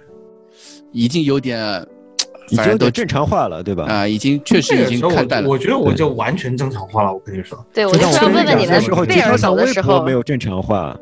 [0.91, 1.85] 已经有点，
[2.49, 3.83] 已经都正常化了，对吧？
[3.83, 5.47] 啊，已经确实已经看淡了。
[5.47, 7.13] 我觉得我就完全正常化了。
[7.13, 10.97] 我跟你说，对，我就想问问你们，贝尔走的时候没有正常化。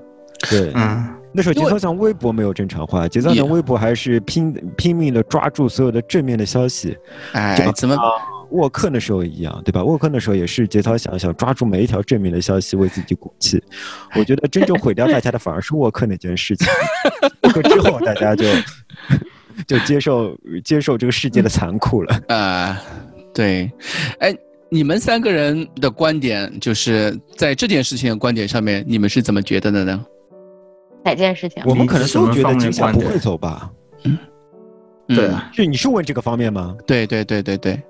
[0.50, 6.98] 对，嗯，那时候节操像微博没有正常化，节操像微博还是拼拼命的抓住所有的正面的消息。
[7.32, 7.96] 哎，怎么？
[8.56, 9.84] 沃克的时候一样，对吧？
[9.84, 13.62] 沃克的时候也是节操想想抓住每一条正面的消息为自己鼓气。
[14.16, 16.68] 我觉得真正毁掉大家的反而是沃克那件事情。
[17.44, 18.46] 沃克之后大家就
[19.68, 22.22] 就接受接受这个世界的残酷了。
[22.30, 22.82] 啊，
[23.34, 23.72] 对。
[24.20, 24.36] 哎，
[24.70, 30.06] 你们三个人的观点就是在这件事情的观点上面，你们是怎么觉得的呢？
[31.04, 31.62] 哪件事情？
[31.66, 33.70] 我们可能都觉得金夏不会走吧？
[34.04, 34.18] 嗯，
[35.08, 35.52] 对啊。
[35.54, 36.76] 就你是问这个方面吗？
[36.88, 37.82] 对对对对对。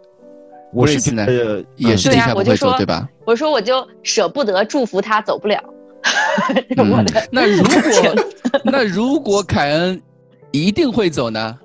[0.76, 3.08] 我是觉得也是对呀，我就说对吧？
[3.26, 5.58] 我说我就舍不得祝福他走不了。
[7.32, 8.16] 那如果
[8.64, 10.00] 那如果凯恩
[10.52, 11.58] 一定会走呢？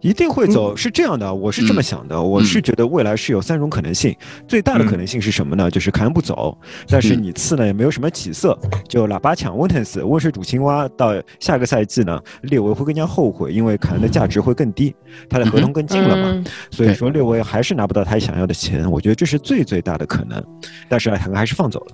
[0.00, 4.14] 一定会走，是这样的，我是这么想的，我是觉得未来是有三种可能性，
[4.46, 5.70] 最大的可能性是什么呢？
[5.70, 6.56] 就是凯恩不走，
[6.88, 8.56] 但是你次呢也没有什么起色，
[8.88, 14.94] 就喇叭抢温特斯，温水煮青蛙，到下个赛季呢，列维会更加后悔，因为凯恩的价值会更低，
[15.28, 20.42] 他的合同更近了嘛，所以说列维还是拿不到他想要的钱，我觉得这是最最大的可能，
[20.88, 21.86] 但是凯恩还是放走了。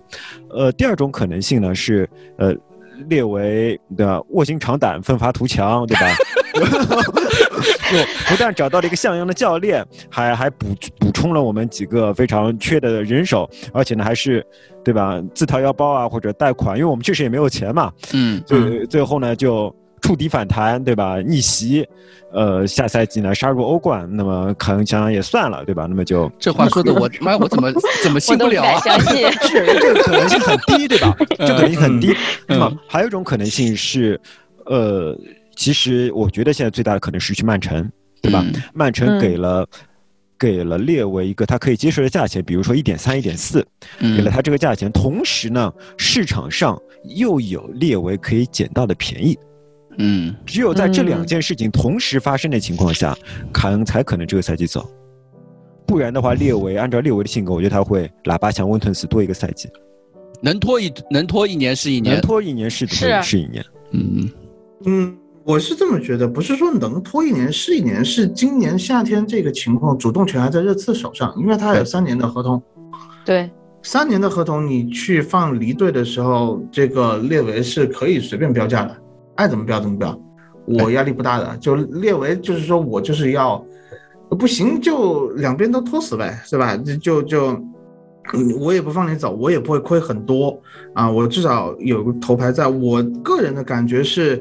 [0.51, 2.55] 呃，第二种可能性呢是，呃，
[3.09, 6.07] 列为的卧薪尝胆，奋发图强，对吧？
[7.91, 10.67] 就不但找到了一个像样的教练，还还补
[10.99, 14.45] 补充了我们几个非常缺的人手，而且呢还是，
[14.85, 15.23] 对吧？
[15.35, 17.93] 自掏腰包啊，或者贷款，因为我们确实也没有钱嘛。
[18.13, 19.75] 嗯，最最后呢就
[20.05, 21.19] 触底反弹，对吧？
[21.23, 21.89] 逆袭，
[22.31, 25.87] 呃，下赛季呢杀入欧冠，那么可能想想也算了，对吧？
[25.89, 27.73] 那么就这话说的我妈我怎么
[28.05, 28.79] 怎么信不了啊？
[29.49, 31.17] 是这个可能性很低，对吧？
[31.41, 32.15] 这可能性很低。
[32.47, 34.21] 那么还有一种可能性是，
[34.67, 35.19] 呃。
[35.57, 37.89] 其实我觉得现在最大的可能是去曼城，
[38.21, 38.45] 对吧？
[38.75, 39.65] 曼城给了
[40.37, 43.65] 给了列维一个他可以接受的价钱，比如说一点三、一点四，
[44.01, 44.91] 给了他这个价钱。
[44.91, 49.39] 同时呢，市场上又有列维可以捡到的便宜。
[49.99, 53.17] 嗯，只有在这两件事情同时发生的情况下，
[53.53, 54.89] 凯恩才可能这个赛季走。
[55.87, 59.69] 不然的话，列维按照列维的性格，我觉得他会喇叭响温吞死多一个赛季。
[60.41, 63.65] 能拖一能拖一年是一年，能拖一年是是是一年。
[63.93, 64.31] 嗯
[64.87, 65.17] 嗯。
[65.47, 72.63] 我是这么觉得，不是说能拖一年是一年，是今年夏天这个情况，主动权还在热刺手上，因为他有三年的合同。
[73.27, 73.51] 对，
[73.83, 78.97] 三年的合同，你去放离队的时候，这个列维是可以随便标价的，
[79.35, 80.19] 爱怎么标怎么标，
[80.67, 81.57] 我压力不大的。
[81.59, 83.65] 就列为就是说我就是要，
[84.31, 86.77] 不行就两边都拖死呗，是吧？
[87.01, 87.59] 就就。
[88.33, 90.59] 嗯，我也不放你走，我也不会亏很多
[90.95, 92.67] 啊，我至少有个头牌在。
[92.67, 94.41] 我个人的感觉是，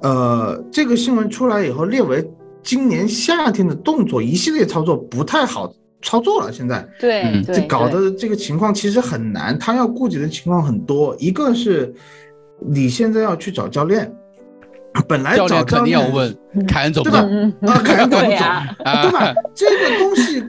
[0.00, 2.26] 呃，这个新闻出来以后，列为
[2.62, 5.70] 今年夏天的动作一系列操作不太好
[6.00, 6.50] 操作了。
[6.50, 11.14] 现在对，这搞的这个情况其实很难，他要顾及的情况很多。
[11.18, 11.92] 一个是
[12.66, 14.10] 你现在要去找教练，
[15.06, 17.18] 本来找教练要问凯恩走对吧？
[17.62, 18.28] 啊，凯恩走不走？
[18.30, 19.34] 对吧？
[19.54, 20.44] 这个东西。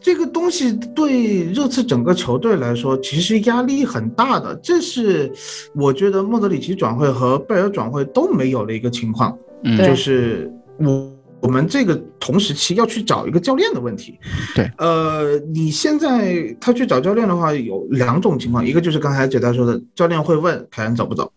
[0.00, 4.58] 这个东西对热刺整个球队来说，其实压力很大的。
[4.62, 5.30] 这是
[5.74, 9.36] 我觉得莫德里奇转会和贝尔转会都没有的一个情况。
[9.64, 14.18] 嗯，就是我我们这个同时期要去找一个教练的问题。
[14.54, 21.30] 对，呃，你现在他去找教练的话，有两种情况，一个就是刚才姐大说的，教练会问凯恩走不走，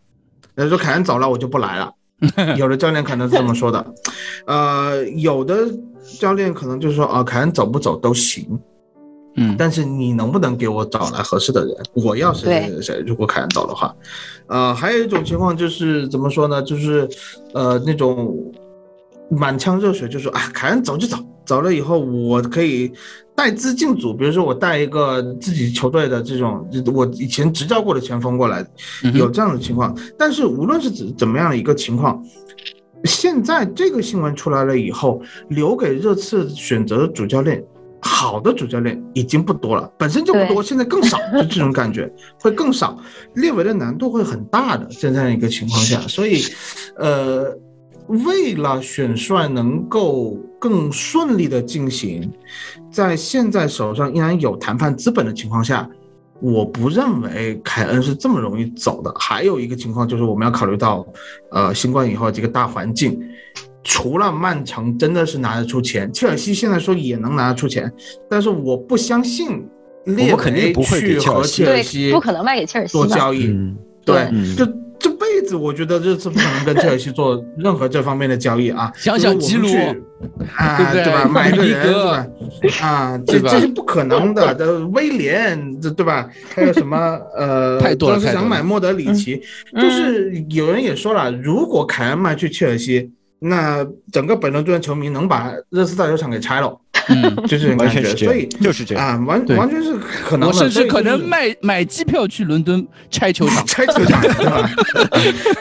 [0.56, 1.92] 那说凯恩走了，我就不来了。
[2.58, 3.86] 有的教练可能是这么说的，
[4.46, 5.68] 呃，有的。
[6.18, 8.60] 教练可能就是说啊，凯恩走不走都行，
[9.36, 11.76] 嗯，但是你能不能给我找来合适的人？
[11.94, 13.04] 我要谁谁谁？
[13.06, 13.96] 如果凯恩走的话，
[14.48, 16.64] 呃，还有一种情况就是怎么说呢？
[16.64, 17.08] 就是
[17.54, 18.52] 呃那种
[19.30, 22.92] 满腔热血，就说啊，凯恩走就走，走了以后我可以
[23.36, 28.66] 带资进组，比如说我带一个自己球队的这种我以前执教过的前锋过来，
[29.14, 29.96] 有这样的情况。
[30.18, 32.24] 但是无论是怎怎么样的一个情况，
[33.06, 37.64] 现在这个新闻出来了以后，留给热刺选择的主教练。
[38.02, 42.98] 好的主教练已经不多了，本身就不多，现在更少，就这种感觉 会更少，
[43.34, 46.42] 列维的难度会很大的，在这样一个情况下，所以，
[46.96, 47.54] 呃，
[48.10, 52.32] 为了选帅能够更顺利的进行，
[52.92, 55.90] 在现在手上依然有谈判资本的情况下，
[56.42, 59.14] 我不认为凯恩是这么容易走的。
[59.20, 61.06] 还有一个情况就是我们要考虑到，
[61.52, 63.20] 呃，新冠以后这个大环境。
[63.82, 67.92] 除了曼城真的是拿得出钱，切尔西现在说也能拿得出钱，
[68.30, 69.66] 但是我不相信
[70.04, 73.56] 列维去和切尔西不可能卖给切尔西做交易，
[74.06, 74.66] 对，就
[75.00, 78.92] 这辈子我觉得这次不可能跟切尔西做任何这方面的交易啊。
[78.98, 79.68] 想想吉鲁
[80.56, 81.26] 啊，对吧？
[81.28, 81.96] 买个人？
[82.82, 84.54] 啊， 这这是不可能的。
[84.56, 86.30] 这威廉这对吧？
[86.54, 86.98] 还有什么
[87.36, 87.80] 呃？
[87.80, 89.42] 太多了，想买莫德里奇，
[89.74, 93.12] 就是有人也说了，如果凯恩卖去切尔西。
[93.40, 104.70] 那整个本伦敦球迷能把热刺大球场给拆了，嗯， 就是完全是所以就是这样啊，完完全是可能，我甚至可能卖买机票去伦敦拆球场， 拆球场，对吧？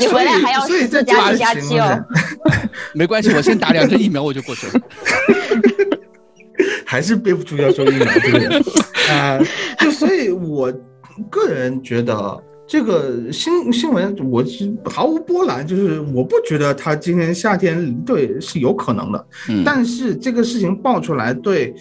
[0.00, 2.04] 你回来还要自加加期哦。
[2.94, 4.72] 没关系，我先打两针疫苗我就过去了。
[6.84, 8.58] 还是憋不住要说疫苗，对不对？
[9.14, 9.38] 啊，
[9.78, 10.72] 就所以我
[11.30, 12.42] 个人觉得。
[12.68, 19.26] 这个新新闻我是毫无波澜，就是我不觉得他今年夏天离队是有可能的，
[19.64, 21.74] 但是这个事情爆出来对，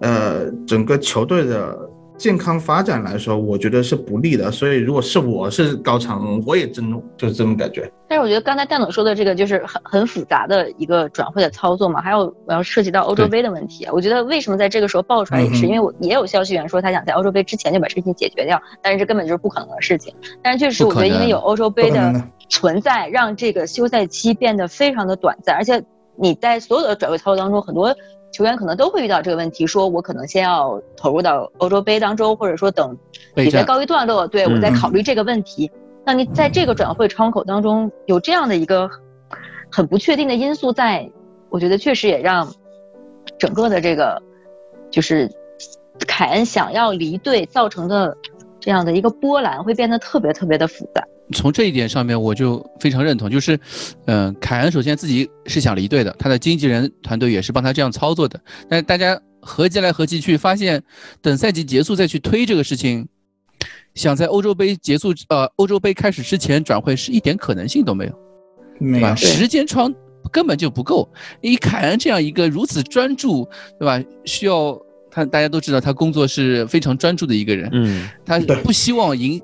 [0.00, 1.90] 呃，整个球队的。
[2.24, 4.50] 健康发展来说，我觉得是不利的。
[4.50, 7.86] 所以，如果是我是高层，我也震怒，就是这种感觉。
[8.08, 12.00] 但是，我觉得刚才蛋总说的这个就是很很复杂的一个转会的操作嘛。
[12.00, 13.86] 还有，我要涉及到欧洲杯的问题。
[13.92, 20.10] 我觉得为什么在这个时候爆出来，也是因为我也有消息源说他想在欧洲杯之前就把事情解决掉，但是这根本就是不可能的事情。
[20.42, 22.10] 但是确实，我觉得因为有欧洲杯的
[22.48, 25.84] 存在，让这个休赛期变得非常的短暂，而且
[26.16, 27.94] 你在所有的转会操作当中，很多。
[28.34, 32.98] 球员可能都会遇到这个问题，说我可能先要投入到欧洲杯当中，或者说等
[33.32, 35.70] 比赛告一段落，对我再考虑这个问题。
[36.04, 38.90] 那你在这个转会窗口当中有这样的一个
[39.70, 41.08] 很不确定的因素在，
[41.48, 42.52] 我觉得确实也让
[43.38, 44.20] 整个的这个
[44.90, 45.30] 就是
[46.08, 48.16] 凯恩想要离队造成的
[48.58, 51.06] 这样的一个波澜会变得特别特别的复杂。
[51.32, 53.58] 从这一点上面，我就非常认同，就是，
[54.06, 58.38] 嗯，凯恩首先自己是想离队的，他的经纪人团队也是帮他这样操作的。
[58.68, 60.82] 但是大家合计来合计去，发现
[61.22, 63.08] 等赛季结束再去推这个事情，
[63.94, 68.12] 想在欧洲杯结束呃欧洲杯开始之前转会是一点可能性都没有，
[68.92, 69.14] 对吧？
[69.14, 69.92] 时间窗
[70.30, 71.10] 根本就不够。
[71.40, 73.98] 以凯恩这样一个如此专注，对吧？
[74.26, 74.78] 需要
[75.10, 79.40] 他大家都知道他工作是非常专注的一个人，嗯，他不希望赢。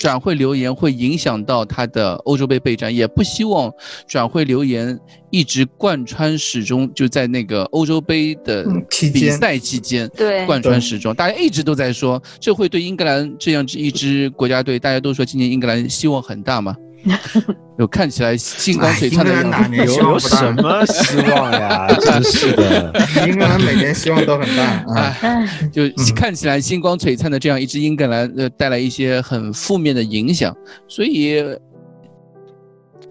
[0.00, 3.70] 转会留言会影响到他的欧洲杯备战，也不希望
[4.08, 8.64] 转会留言一直贯穿始终，就在那个欧洲杯的
[9.12, 11.14] 比赛期间，对贯穿始终。
[11.14, 16.74] 大家一直都在说，这会对英格兰这样一支国家队，大家都说今年英格兰希望很大吗？
[17.78, 21.86] 有看起来星光璀璨的样子，有什么希望呀？
[22.00, 22.92] 真是的，
[23.26, 24.62] 英格兰每年希望都很大
[24.94, 25.16] 啊！
[25.72, 25.82] 就
[26.14, 30.54] 看起来星光璀璨的这样一支英格兰，呃，带来一些很负面的影响。
[30.86, 31.42] 所以，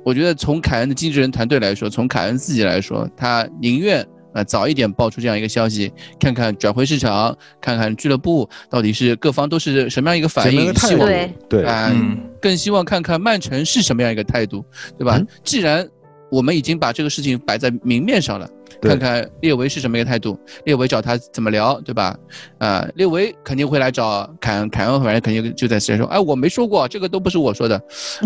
[0.06, 4.06] 我觉得从凯恩的经纪人团队来说，从凯恩自己来说，他宁愿。
[4.40, 11.08] 啊，早一点爆出这样一个消息，看看转会市场，看看俱乐部到底是各方都是什么样一个反应，希望
[11.50, 11.92] 对啊，
[12.42, 14.64] 更希望看看曼城是什么样一个态度，
[14.98, 15.22] 对吧？
[15.44, 15.88] 既然
[16.32, 18.50] 我们已经把这个事情摆在明面上了。
[18.82, 22.16] 看看列维是什么一个态度，列维找他怎么聊，对吧？
[22.58, 27.76] 啊，列维肯定会来找凯恩，凯恩反正肯定就在直接说，哎，我没说过，这个都不是我说的，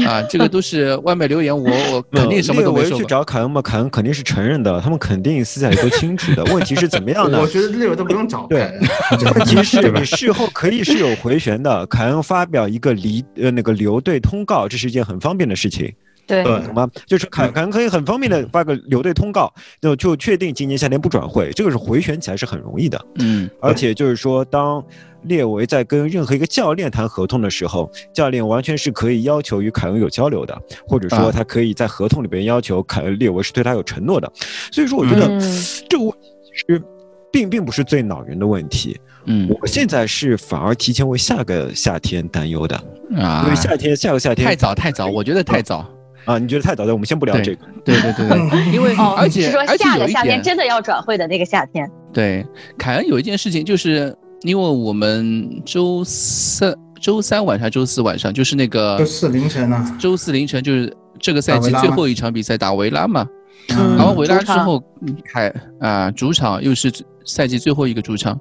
[0.05, 2.89] 啊，这个都是外面留言，我我 肯定什么都没说。
[2.89, 6.43] 列维去找凯恩嘛，凯恩肯定是承认的，他们肯定私下里都清楚的。
[6.53, 7.39] 问题是怎么样呢？
[7.41, 8.45] 我觉得列维都不用找。
[8.47, 8.71] 对，
[9.35, 15.91] 问题是你事后可以是有回旋的，凯恩发表一个离呃那个留队通告，这是一件很方便的事情。
[16.25, 16.89] 对，懂吗？
[17.05, 23.05] 就是凯凯恩可以很方便的发个留队通告，就就确定今年夏天不转会，这个是回旋起来是很容易的。
[23.19, 24.83] 嗯，而且就是说，当
[25.23, 30.57] 列维在跟任何一个教练谈合同的时候，教练完全是可以要求与凯恩有交流的，
[30.87, 34.31] 或者说他可以在合同里边要求凯恩列维是对他有承诺的。
[34.71, 35.27] 所以说，我觉得
[35.89, 36.81] 这个问题其实
[37.31, 38.97] 并并不是最恼人的问题。
[39.25, 42.75] 嗯，我现在是反而提前为下个夏天担忧的
[43.15, 45.89] 啊，因为夏天下个夏天太早太早，我觉得太早。
[46.25, 46.93] 啊，你觉得太早了？
[46.93, 47.65] 我们先不聊这个。
[47.83, 51.89] 对对对对， 因为而且是说下个夏天真的要转会的那个夏天。
[52.13, 52.45] 对，
[52.77, 63.27] 凯恩有一件事情，就是因为我们周三、周三晚上、周四晚上，就是那个周四凌晨啊，周四凌晨就是这个赛季最后一场比赛打维拉嘛。
[63.69, 64.83] 嗯，然后维拉之后，
[65.33, 66.91] 凯啊主场又是
[67.25, 68.39] 赛季最后一个主场，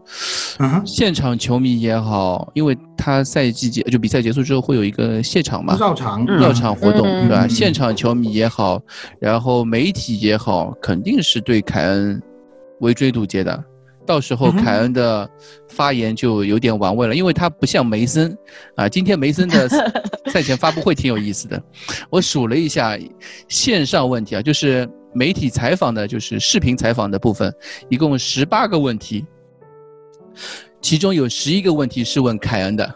[0.85, 7.47] 现场球迷也好，因为他赛季结就比赛结束之后会有一个现场嘛，绕场绕场活动对吧？
[7.49, 8.80] 现场球迷也好，
[9.20, 12.20] 然后媒体也好，肯定是对凯恩
[12.80, 13.64] 围追堵截的。
[14.05, 15.28] 到时候凯恩的
[15.68, 18.37] 发言就有点玩味了，因为他不像梅森
[18.74, 18.89] 啊。
[18.89, 19.68] 今天梅森的
[20.33, 21.62] 赛前发布会挺有意思的，
[22.11, 22.99] 我数了一下
[23.47, 24.89] 线上问题啊，就是。
[25.13, 27.55] 媒体采访的就是视频采访的部分，
[27.89, 29.25] 一共十八个问题，
[30.81, 32.95] 其中有十一个问题是问凯恩的，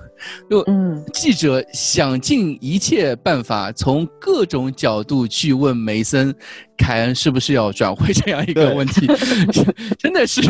[0.51, 0.64] 就
[1.12, 6.35] 记者想尽一切办法，从各种角度去问梅森，
[6.77, 9.07] 凯恩是不是要转会这样一个问题，
[9.99, 10.43] 真的是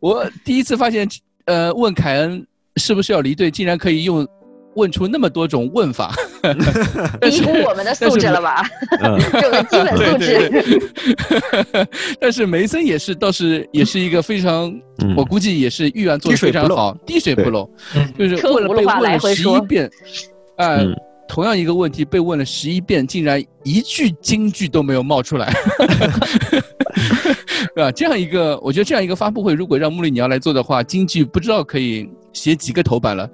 [0.00, 1.08] 我第一次发现，
[1.44, 4.26] 呃，问凯恩是不是要离队，竟然可以用。
[4.78, 6.14] 问出那么多种问法，
[7.20, 8.64] 低估我们的素质了吧？
[9.42, 10.80] 有个基本素质。
[12.20, 14.72] 但是梅森也是，倒是也是一个非常，
[15.16, 17.68] 我估计也是预案做的非常好，滴水不漏。
[18.16, 19.90] 就是问了被问了十一遍，
[20.56, 20.78] 啊，
[21.28, 25.52] 同样一个问题被问了十一遍，竟然一句金句都没有冒出来，
[26.94, 27.90] 是吧？
[27.90, 33.28] 这样一个，我觉得这样一个发布会，如果让穆里尼奥来做的话，金句不知道可以写几个头版了。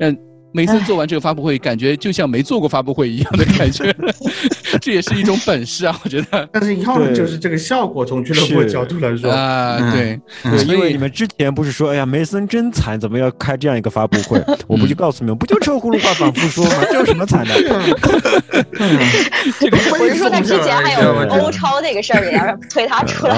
[0.00, 0.18] 嗯。
[0.52, 3.94] 梅森做完这个发布会，感觉就像没做过发布会一样的感觉，
[4.80, 6.48] 这也是一种本事啊，我觉得。
[6.52, 10.20] 但是要的就是这个效果，从俱乐部角度来说啊，对，
[10.66, 14.42] 因为你们之前不是说，哎呀，梅森真惨，怎么要开这样一个发布会？
[14.68, 16.84] 我不就告诉你们，不就车轱辘话反复说吗？
[16.90, 17.54] 这有什么惨的？
[19.90, 23.34] 我是说他之前还有欧超那个事儿，给他推他出来，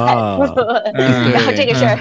[1.32, 1.96] 然后这个事儿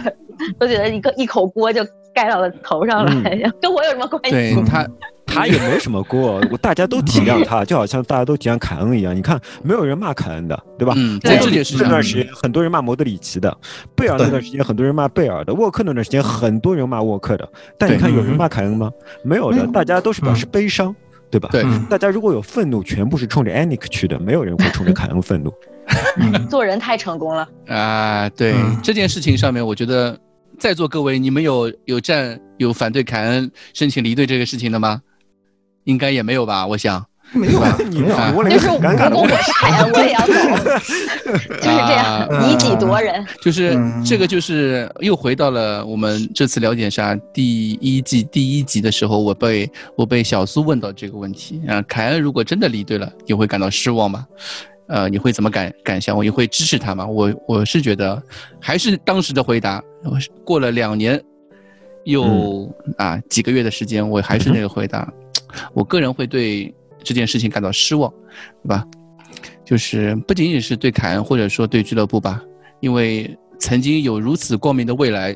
[0.60, 1.86] 都觉得一个一口锅就。
[2.14, 4.32] 盖到了头上来，跟我有什么关系？
[4.32, 4.88] 对他，
[5.26, 9.16] 他也没什么过，我，大家都体谅他，就好像大家都体谅凯恩一样。
[9.16, 10.94] 你看，没有人骂凯恩的，对吧？
[10.96, 13.50] 嗯，在这件事那段时间，很多人骂莫德里奇的；
[13.96, 17.48] 贝尔那段时间，很多人骂贝尔的；沃克那段时间，很多人骂沃克的。
[17.78, 18.92] 但你看，有人骂凯恩吗？
[19.24, 20.96] 没有的，大家都是表示悲伤，
[21.32, 21.50] 对吧？
[21.52, 25.52] 对，大家如果有愤怒，全部是冲着 Anik 去的，没有人会冲着凯恩愤怒。
[26.50, 28.30] 做人太成功了啊！
[28.30, 30.18] 对这件事情上面，我觉得。
[30.64, 35.02] 在座各位，你们有有站有反对凯恩申请离队这个事情的吗？
[35.84, 37.06] 应该也没有吧，我想。
[37.34, 38.16] 没有啊，你没有，
[38.50, 40.32] 就是如果我是凯恩，我也要走，
[41.60, 43.26] 就是这样，以己夺人。
[43.42, 54.26] 就是这个，就是又回到了我们这次了解杀第一季第一集的时候，我被我被小苏问到这个问题啊，凯恩如果真的离队了，你会感到失望吗？
[54.94, 56.16] 呃，你会怎么感感想？
[56.16, 57.04] 我也会支持他吗？
[57.04, 58.22] 我我是觉得，
[58.62, 59.84] 还是当时的回答。
[60.46, 61.20] 过了两年，
[62.04, 65.12] 又啊几个月的时间，我还是那个回答。
[65.74, 66.72] 我个人会对
[67.04, 68.08] 这件事情感到失望，
[68.62, 68.86] 对吧？
[69.66, 72.44] 就是不仅仅是对凯恩，或者说对俱乐部吧，
[72.80, 75.36] 因为曾经有如此光明的未来。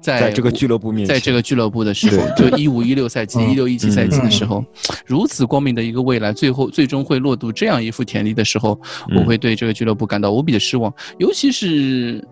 [0.00, 4.64] 在这个俱乐部面前，在这个俱乐部的时候，就一五一六赛季、一六一七赛季的时候，
[5.04, 8.80] 如此光明的一个未来，最后最终会落度这样一副田地的时候，
[9.14, 10.92] 我会对这个俱乐部感到无比的失望。
[11.18, 12.26] 尤其是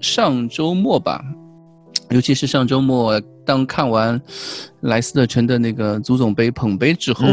[0.00, 1.22] 上周末吧，
[2.08, 4.20] 尤其是上周末，当看完
[4.80, 7.26] 莱斯特城的那个足总杯捧杯之后，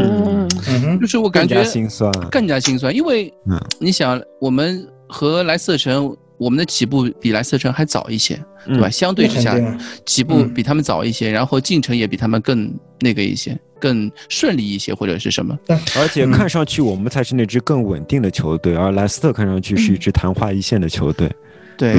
[1.00, 3.32] 就是我感觉更加心酸，更加心酸，因为
[3.80, 6.14] 你想，我们和莱斯特城。
[6.38, 8.88] 我们的起步比莱斯特城还早一些，对吧？
[8.88, 9.58] 相对之下，
[10.06, 15.58] 起步比他们早一些，然后进程也比他们更那个一些，更顺利一些，或者是什么？
[15.96, 21.28] 而且看上去我们才是那支更稳定的球队，而莱斯特看上去是一支昙花一现的球队。
[21.76, 21.96] 对，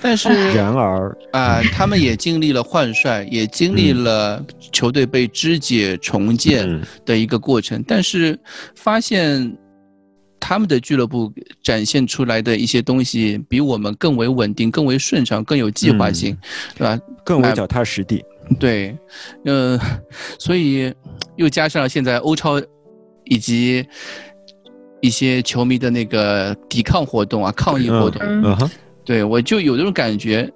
[0.00, 8.38] 但是然而啊，他们也经历了换帅，也经历了球队被肢解重建的一个过程，但是
[8.74, 9.54] 发现。
[10.46, 11.32] 他们的俱乐部
[11.62, 16.36] 展现出来的一些东西，比我们更为稳定、更为顺畅、更有计划性，
[16.76, 17.00] 对吧？
[17.24, 18.22] 更为脚踏实地。
[18.60, 18.94] 对，
[19.46, 19.80] 嗯，
[20.38, 20.92] 所以
[21.36, 22.60] 又加上现在欧超
[23.24, 23.82] 以及
[25.00, 28.70] 一些球迷的那个抵抗活动啊、抗议活动，嗯哼，
[29.02, 30.52] 对我就有这种感觉。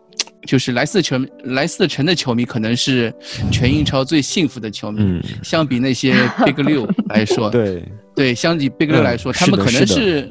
[0.46, 3.12] 就是莱斯特城，莱斯特城的球迷可能是
[3.50, 5.20] 全英超最幸福的球迷。
[5.42, 6.14] 相比那些
[6.44, 7.82] Big 六来说，对
[8.18, 10.28] 对，相比 Big 六来说，他们可能是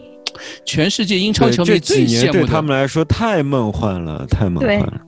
[0.66, 2.40] 全世界英超球迷最羡慕的。
[2.40, 5.02] 对他们来说太梦幻了，太梦幻了。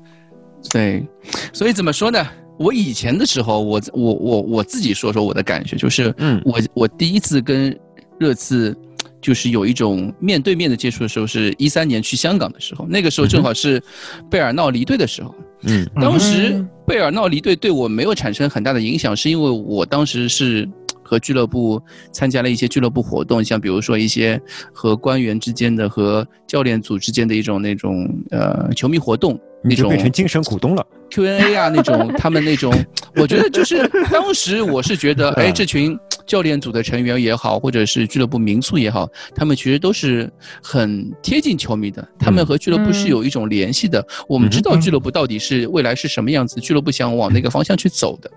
[0.69, 1.05] 对，
[1.51, 2.25] 所以怎么说呢？
[2.57, 7.77] 我以前的时候，我我我我自己说说我的感觉，就是，嗯，我我第一次跟
[8.17, 8.75] 热刺
[9.21, 13.81] 就是有一种面对面的接触的时候，是一三年去香港的时候，那个时候正好是
[14.29, 15.35] 贝尔闹离队的时候。
[15.63, 20.67] 嗯，当时贝尔闹离队对我没有产生很大的影响，是因为我当时是
[21.09, 21.81] 和俱乐部
[22.13, 24.39] 参加了一些俱乐部活动，像比如说一些
[24.71, 29.39] 和官员之间的、和教练组之间的一种那种呃球迷活动。
[29.61, 32.73] 那种变成精神股东了，Q&A 啊，那种他们那种，
[33.17, 39.05] 我觉得就是当时我是觉得，哎，这群教练组的成员也好，或者是俱乐部民宿也好，
[39.35, 40.31] 他们其实都是
[40.63, 44.01] 很贴近球迷的，他们和俱乐部是有一种联系的。
[44.29, 48.31] 我们知道俱乐部到底是未来是什么样子，俱乐部想往那个方向去走的。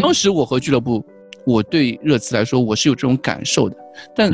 [0.00, 1.04] 当时我和俱乐部，
[1.46, 3.76] 我对热刺来说，我是有这种感受的，
[4.14, 4.30] 但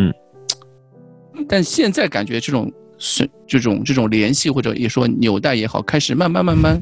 [1.47, 2.73] 但现在感觉这种。
[3.05, 6.81] 是这种这种联系或者也说纽带也好，开始慢慢慢慢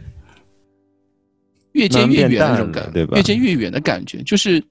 [1.73, 3.17] 越渐越远那种感，对吧？
[3.17, 4.63] 越渐越远的感觉，就是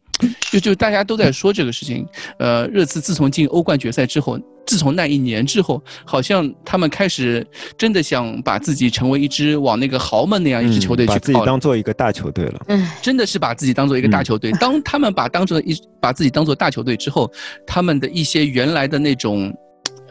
[0.51, 2.05] 就就大家都在说这个事情。
[2.37, 4.39] 呃，热刺自从进欧冠决赛之后，
[4.69, 7.43] 自从那一年之后，好像他们开始
[7.75, 12.61] 真的想把自己成为一支往那个豪门那样一支球队去，把自己当做一个大球队了。
[12.67, 14.51] 嗯，真的是把自己当做一个大球队。
[14.59, 17.31] 当他们把当成一把自己当做大球队之后，
[17.65, 19.51] 他们的一些原来的那种。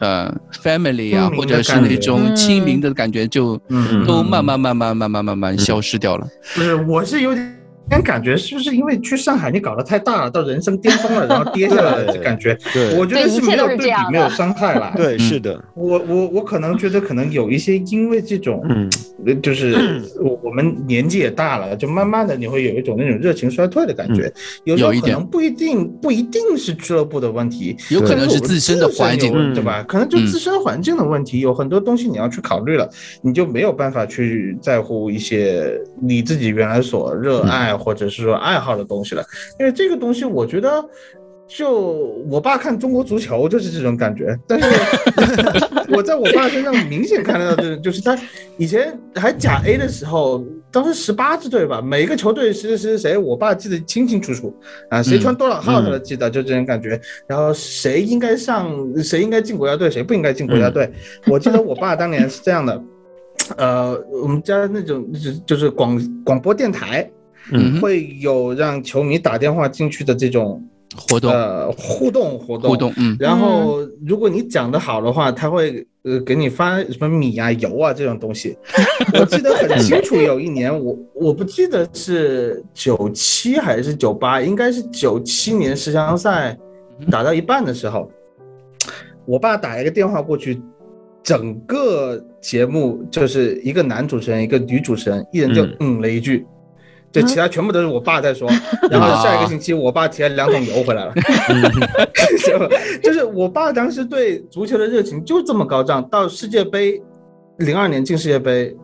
[0.01, 0.33] 呃
[0.63, 3.61] ，family 啊，或者是那种亲民的感觉，就
[4.07, 6.25] 都慢慢慢慢慢慢慢慢消失掉了。
[6.55, 7.58] 不是，我是有点。
[8.03, 12.57] 感觉是不是因为去上海你搞得太大了，到人生巅峰了，然后跌下来的感觉？
[12.73, 14.93] 对，我觉得是没有对比，没有伤害了。
[14.97, 15.63] 对，是的。
[15.75, 18.91] 我我我可能觉得可能有一些因为这种，嗯，
[19.41, 24.33] 就是我我们年纪也大了，就慢慢的你会有一种那种热情衰退的感觉。
[24.65, 29.83] 有时候可能不一定不一定是俱乐部的问题，有可能是自身的环境，对吧？
[29.89, 32.89] 可能就自身环境的问题，有很多东西你要去考虑了，
[33.23, 35.73] 你就没有办法去在乎一些
[36.03, 37.78] 你自己原来所热爱。
[37.79, 39.25] 或者是说爱好的东西了，
[39.59, 40.85] 因为这个东西，我觉得，
[41.47, 41.73] 就
[42.29, 44.39] 我爸看中国足球就是这种感觉。
[44.47, 44.67] 但是
[45.91, 48.19] 我 在我爸身上明显看得到，就是就是他
[48.59, 54.55] 以前还甲 A 的时候，当时十八支队吧，每个球队谁谁谁谁，我爸记得清清楚楚
[54.91, 57.01] 啊，谁穿多少号他都记得，就这种感觉。
[57.27, 58.71] 然后谁应该上，
[59.03, 60.93] 谁应该进国家队，谁不应该进国家队，
[61.27, 62.83] 我记得我爸当年是这样的，
[63.57, 67.11] 呃，我们家那种就就是广广播电台。
[67.53, 70.63] 嗯，会有让球迷打电话进去的这种
[70.97, 78.57] 活动，呃，互动活动，互动，嗯，然后如果你讲的好的话，他会呃给你发什么米啊、油啊这种东西。
[79.19, 86.57] 我记得很清楚，有一年我我不记得是九七还是九八，应该是九七年十强赛
[87.11, 88.11] 打到一半的时候，
[89.25, 90.61] 我爸打一个电话过去，
[91.23, 96.45] 整个节目就是一个男主持人，一个女主持人，一人就嗯了一句。
[97.11, 98.49] 就其他全部都是我爸在说，
[98.91, 101.15] 然后下一个星期我爸提了两桶油回来了，
[103.03, 106.07] 就是我爸当时对足球的热情就这么高涨。
[106.11, 107.01] 到世界杯，
[107.59, 108.77] 零二年进世界杯，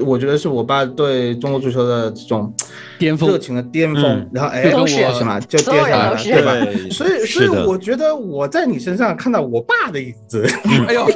[0.00, 2.52] 我觉得是我爸对中国足球的这种
[2.98, 4.28] 巅峰热情的巅峰。
[4.32, 6.52] 然后哎，我什么就跌下来了，对吧？
[6.90, 10.44] 所以所以我觉得我在你身上看到我爸的影子。
[10.88, 11.08] 哎呦，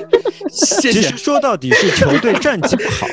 [0.49, 1.01] 谢谢。
[1.01, 3.09] 其实说到底是球队战绩不好。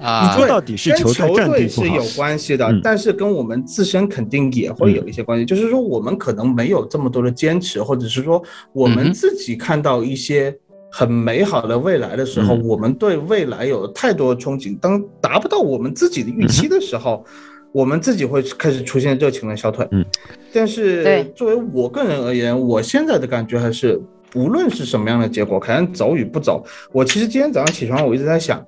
[0.00, 5.44] 啊，说到底是球队是有关系的，但是跟我们自身肯定也会有一些关系。
[5.44, 8.42] 就是说，我们可能没有这么多的坚持，或者是说，
[8.72, 10.56] 我们自己看到一些
[10.90, 14.78] 很美好的未来的时候，我们对未来有太多的憧憬。
[14.80, 17.24] 当达不到我们自己的预期的时候，
[17.72, 19.86] 我们自己会开始出现热情的消退。
[19.90, 20.04] 嗯，
[20.52, 24.00] 但是作为我个人而言，我现在的感觉还是，
[24.34, 28.64] 无论是什么样的结果，可能走与不走，我其实今天早上起床，我一直在想。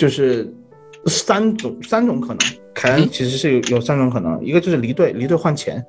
[0.00, 0.50] 就是
[1.04, 2.38] 三种三种可能，
[2.72, 5.84] 凯恩其实是有有三种可能，一个就是离队，离队换钱，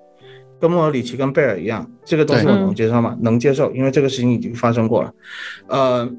[0.59, 3.17] 跟莫尔里奇跟贝尔一样，这个东西我能接受吗？
[3.21, 5.13] 能接受，因为这个事情已经发生过了。
[5.67, 6.11] 呃，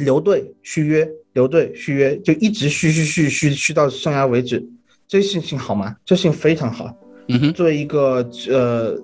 [0.00, 4.64] 留队续约，留队续约，就一直续续续续续到生涯为止，
[5.08, 5.96] 这事情好吗？
[6.04, 6.96] 这事情非常好。
[7.26, 8.96] 嗯哼，作为一个呃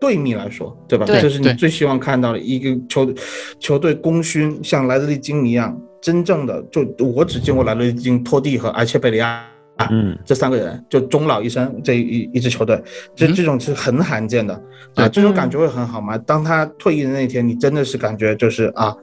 [0.00, 1.04] 队迷来说，对吧？
[1.06, 3.14] 这是你最希望看到的一个球
[3.58, 5.78] 球队功勋，像莱德利金一样。
[6.02, 9.44] 真正的就我只见过莱德利金、托蒂和埃切贝利亚，
[9.90, 12.82] 嗯，这三个人就终老一生这一一支球队，
[13.14, 14.54] 这这种是很罕见的
[14.94, 16.16] 啊，这种感觉会很好吗？
[16.16, 18.96] 当他退役的那天，你真的是感觉就是啊，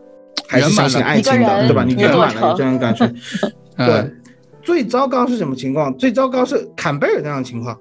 [0.47, 1.83] 还是相信爱情的，对吧？
[1.83, 3.07] 你圆满了这种感觉。
[3.77, 4.11] 对，
[4.63, 5.95] 最糟糕是什么情况？
[5.99, 7.79] 最糟糕是坎贝尔那样的情况，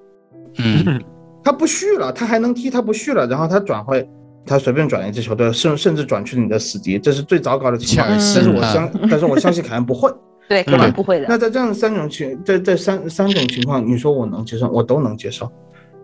[0.59, 1.01] 嗯，
[1.47, 4.05] 他不续了，他还能踢，他不续了，然后他转会。
[4.45, 8.09] 他随便转一支球队，甚甚至转去你的死敌，这是最糟糕的情况。
[8.09, 10.11] 但是我相，但是我相信凯恩不会，
[10.49, 11.25] 对，肯定不会的。
[11.29, 15.49] 那在这样三种情，这这三三种情况，你说我能接受，我都能接受，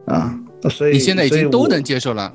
[0.05, 0.33] 啊，
[0.69, 2.31] 所以你现在已经都能接受了。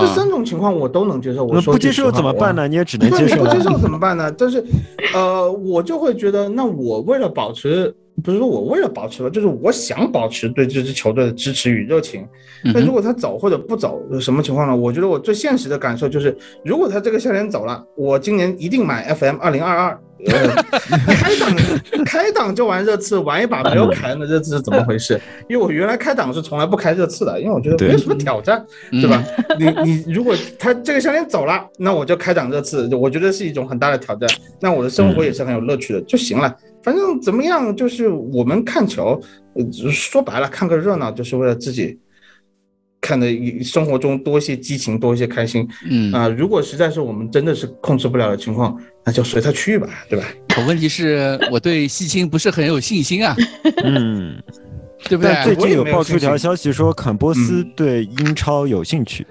[0.00, 1.44] 这三种情况我都能接受。
[1.44, 2.66] 我说不接受怎么办呢？
[2.66, 3.44] 你也只能 接受。
[3.44, 4.32] 不接受怎么办呢？
[4.36, 4.64] 但是，
[5.14, 12.26] 呃，我就会觉得，那我为了保持，不是说我为了保持吧，就是我想保持对这支球队的支持与热情。
[12.74, 14.74] 那如果他走或者不走，什么情况呢？
[14.74, 20.00] 我觉得我最现实的感受就是，如果他这个夏天走了，我今年一定买 FM 二零二二。
[21.06, 21.56] 开档
[22.04, 25.20] 开档就玩热刺，玩一把没有凯恩的热刺是怎么回事？
[25.48, 29.24] 因为我原来开档是从来不开热刺的，因为我觉得没有什么挑战，对吧？
[29.60, 36.52] 你你如果他这个夏天走了，那我就开档热刺，我觉得是一种很大的挑战，那我的生活也是很有乐趣的就行了。
[36.88, 39.20] 反正怎么样，就是我们看球，
[39.92, 41.98] 说白了看个热闹，就是为了自己。
[43.00, 43.28] 看的
[43.62, 45.66] 生活中多一些激情，多一些开心。
[45.88, 50.26] 嗯啊，如果实在是我们真的是控制不了的情况，那就随他去吧，对吧？
[50.48, 53.36] 可问题是我对西青不是很有信心啊。
[53.84, 54.42] 嗯，
[55.08, 55.44] 对不对？
[55.44, 59.24] 最近有爆出一条消息说，坎波斯对英超有兴趣。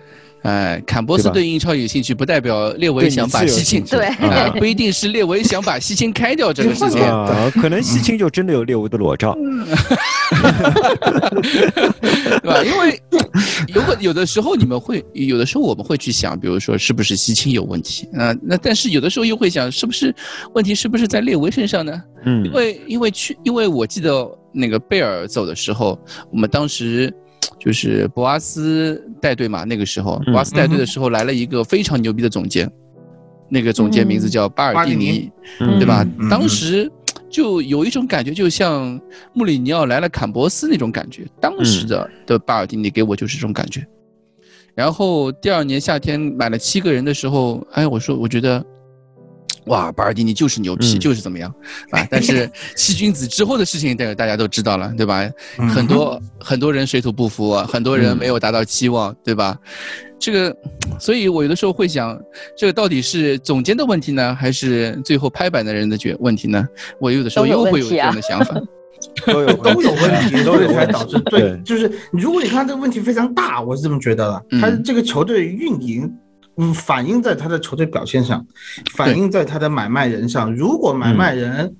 [0.48, 4.10] 哎，坎波斯对英超有兴趣，不代表列维想把西青对，
[4.58, 9.38] 不一定是列维想把西青开掉这个事情啊，可能西青就真的有列维的裸照，
[12.42, 12.64] 对吧？
[12.64, 12.98] 因为
[13.68, 18.34] 有有的时候你们会，有的时候我们会去想，比如说是不是西青有问题啊？
[18.42, 20.16] 那但是有的时候又会想，是不是
[20.54, 22.02] 问题是不是在列维身上呢？
[22.24, 26.00] 嗯，因为因为去，因为我记得那个贝尔走的时候，
[26.32, 27.14] 我们当时。
[27.60, 32.70] 就是博阿斯带队嘛，那个时候博阿斯带队的时候来了一个非常牛逼的总监，
[33.50, 36.06] 那个总监名字叫巴尔蒂尼，对吧？
[36.30, 36.92] 当时
[37.30, 39.00] 就有一种感觉，就像
[39.34, 41.26] 穆里尼奥来了坎博斯那种感觉。
[41.40, 43.86] 当时的的巴尔蒂尼给我就是这种感觉。
[44.76, 48.66] 然后第二年夏天买了七个人的时候，哎，我说我觉得。
[49.68, 51.54] 哇，巴尔蒂尼就是牛皮，就是怎么样
[51.92, 52.06] 啊？
[52.10, 55.30] 但是 七君子之后的事情，大大家都知道了，对吧？
[55.74, 59.58] 很多很多人水土不服，很多人没有达到期望，对吧？
[60.20, 60.56] 这个，
[61.00, 62.20] 所以我有的时候会想，
[62.58, 66.68] 这个到底是总监的问题呢，还是最后拍板的人的决问题呢？
[67.00, 68.60] 我有的时候又会有这样的想法，
[69.28, 76.12] 都 有都有问题，所以才导致对，就是如果你看这个问题非常大，我是这么觉得的，他这个球队运营。
[76.58, 78.46] 嗯，反映在他的球队表现上，
[78.96, 80.54] 反映在他的买卖人上。
[80.56, 81.76] 如果买卖人，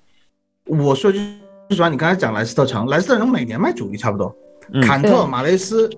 [0.66, 1.20] 我说句
[1.72, 4.36] 实话，你刚才讲莱斯特城，莱斯特城每年卖主力差不多，
[4.84, 5.90] 坎特、马雷斯，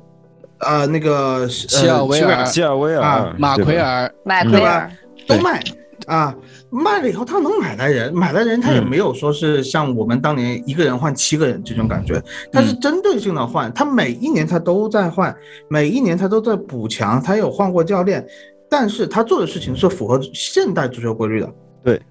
[0.59, 2.75] 呃，那个希尔维尔、希尔。
[2.77, 4.89] 维尔、马奎尔、马奎尔。
[5.27, 5.61] 都卖。
[6.07, 6.34] 啊，
[6.71, 12.19] 卖了以后他能买来人，买来人他也没有说是像我们当年一个人换七个人这种感觉，
[12.51, 15.36] 他是针对性的换，他每一年他都在换，
[15.69, 18.25] 每一年他都在补强，他有换过教练。
[18.70, 21.53] 但是他做的事情是符合现代足球规律的，
[21.84, 22.01] 对，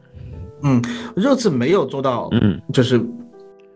[0.64, 0.82] 嗯，
[1.14, 3.00] 热刺没有做到，嗯，就是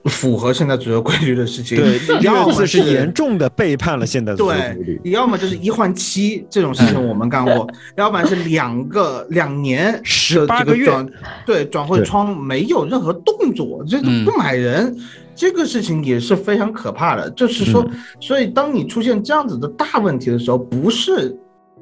[0.06, 7.64] 符合现代足球规律的事情，对， 要么是严重的背叛了现代足球规律，要么就是一换七这种事情我们干过，
[7.96, 10.90] 要不然是两个两年十八个月，
[11.46, 14.92] 对，转会窗没有任何动作，这不买人，
[15.36, 21.38] 这个事情也是非常可怕的，就是说，所以当你出现这样子的大问题的时候，不是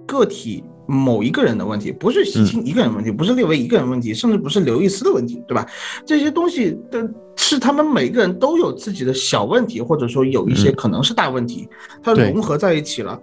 [0.07, 0.63] 个体。
[0.91, 5.65] 某一个人的问题，不是西青一个人问题，不是列维一个人问题，甚至不是刘易斯的问题，对吧？
[6.05, 11.69] 这些东西的是他们每个人都有自己的小问题，或者说有一些可能是大问题，
[12.03, 13.17] 它融合在一起了，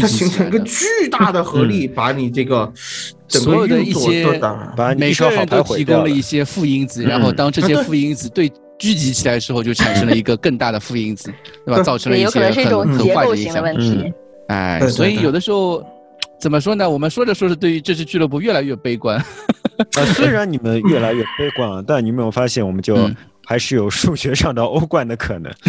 [0.00, 2.70] 它形成一个巨大的合力，把你这个
[3.26, 4.26] 所有的一些
[4.98, 11.32] 每个人都提供了一些负因子，然后当这些负因子对聚集起来的时候，就产生了 一个更大的负因子，
[11.64, 11.82] 对吧？
[11.82, 13.64] 造成了一些很很坏的影响。
[14.48, 15.82] 哎，所以有的时候。
[16.40, 16.88] 怎么说呢？
[16.88, 19.22] 我们说着说着，对于这支俱乐部越来越悲观。
[19.96, 23.10] 呃， 虽然你们越来越悲观啊，但你有没有发现，我们就
[23.44, 25.52] 还是有数学上的欧冠的可能。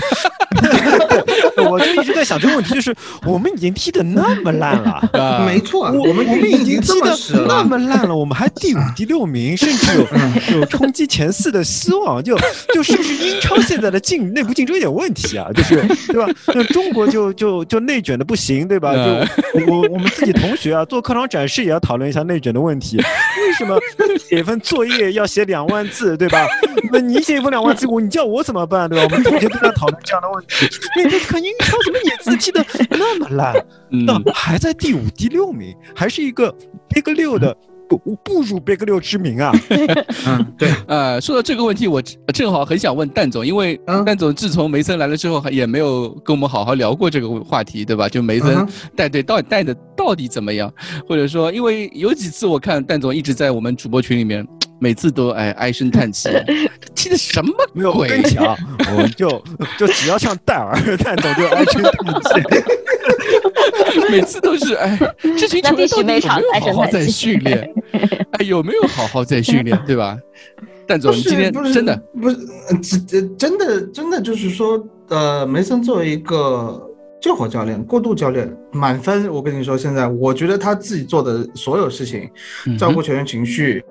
[1.69, 2.95] 我就一直在想这个问题，就是
[3.25, 7.15] 我们已经踢得那么烂了， 没错，我们我们已经踢得
[7.47, 12.37] 那么烂了，我们还第五、 第六名，甚至有有冲击前四的希望，就
[12.73, 15.47] 就是不是英超现在的竞内部竞争有点问题啊？
[15.55, 15.75] 就是
[16.07, 16.27] 对吧？
[16.47, 18.93] 那中国就就就内卷的不行，对吧？
[18.93, 19.01] 就
[19.67, 23.77] 我我们自己同学啊，做课堂展示也要讨论一下内卷的问题，为什么
[24.19, 26.45] 写份作业要写两万字，对吧？
[26.91, 29.03] 那你写一份两万字，我你叫我怎么办，对吧？
[29.03, 30.67] 我们同学都在讨论这样的问题，
[30.97, 31.49] 你这看英。
[31.69, 32.65] 英超怎么也自踢的
[32.97, 33.53] 那么烂？
[33.89, 36.53] 那还在第五、第六名，还是一个
[36.89, 37.55] Big 六的
[37.87, 39.51] 不不如 Big 六之名啊？
[40.27, 40.69] 嗯，对。
[40.87, 42.01] 呃，说到这个问题，我
[42.33, 48.07] 正好很想问蛋总，因为蛋总自从梅森来了之后，也没有跟我们好好聊过这个话题，对吧？
[48.07, 50.71] 就梅森带队到底带的到底怎么样？
[51.07, 54.47] 或者说，因为有几次我看蛋总一直在我们主播群里面。
[54.79, 56.29] 每次都哎唉声叹气，
[56.95, 57.91] 气的什么没有？
[57.91, 58.55] 我跟你讲，
[58.95, 59.29] 我就
[59.77, 62.41] 就只要像戴尔，戴总就唉声叹气。
[64.09, 64.97] 每次都是哎，
[65.37, 67.73] 这群球员到底有没有好好在训练？
[68.31, 70.17] 哎，有没有好好在训练，对吧？
[70.87, 72.37] 蛋总，你今天真的不是，
[73.07, 76.81] 真真的真的就是说，呃，梅森作为一个
[77.21, 79.29] 救火教练、过渡教练，满分。
[79.31, 82.27] 我跟你说，现在我觉得他自己做的所有事情，
[82.77, 83.83] 照顾球员情绪，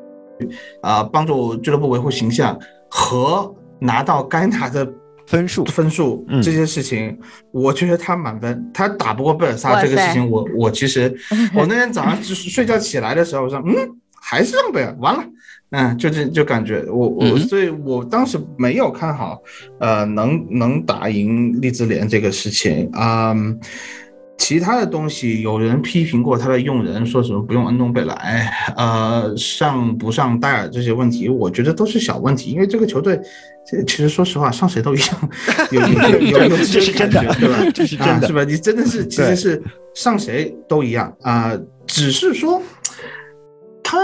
[0.82, 2.58] 啊，帮助俱乐部维护形象
[2.88, 4.86] 和拿到该拿的。
[5.28, 7.14] 分数分数这些事情，
[7.52, 8.66] 我觉得他满分。
[8.72, 11.14] 他打不过贝尔萨这个事情，我我其实
[11.54, 13.76] 我那天早上就是睡觉起来的时候，我说嗯，
[14.22, 15.22] 还是让贝尔完了，
[15.72, 19.38] 嗯，就这就感觉我我所以我当时没有看好，
[19.80, 23.36] 呃，能能打赢利兹联这个事情啊。
[24.38, 33.20] 其他的东西，有人批评过他的用人，说什么不用恩东贝莱，呃，上不上戴尔这些问题，我觉得都是小问题，因为这个球队，
[33.86, 35.30] 其实说实话，上谁都一样，
[35.72, 37.58] 有有有有这是真的，对吧？
[37.74, 38.44] 这是真的，是吧？
[38.44, 39.62] 你真的是其实是
[39.94, 41.52] 上谁都一样啊，
[41.84, 42.62] 只是说
[43.82, 43.98] 他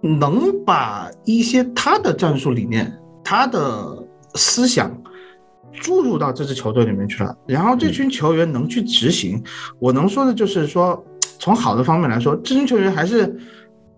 [0.00, 2.90] 能把一些他的战术理念、
[3.24, 3.98] 他的
[4.36, 4.96] 思想。
[5.72, 9.42] 注入到这支球队里面去了，然后这群球员能去执行。
[9.78, 11.02] 我能说的就是说，
[11.38, 13.34] 从好的方面来说，这群球员还是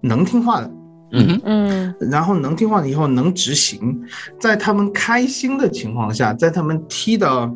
[0.01, 0.71] 能听话的，
[1.13, 4.01] 嗯嗯，然后能听话了以后能执行，
[4.41, 7.51] 在他们开心的情况下，在他们踢的，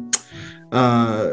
[0.71, 1.31] 呃，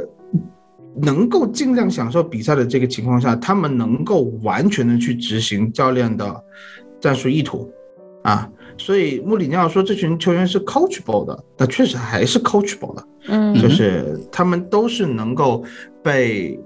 [1.01, 6.43] 能够尽量享受比赛的这个情况下，他们能够完全的去执行教练的
[7.01, 7.69] 战术意图，
[8.23, 8.49] 啊。
[8.78, 15.63] 所以穆里尼奥说这群球员是 coachable 的，那确实还是 coachable 的，嗯，就是他们都是能够
[16.03, 16.59] 被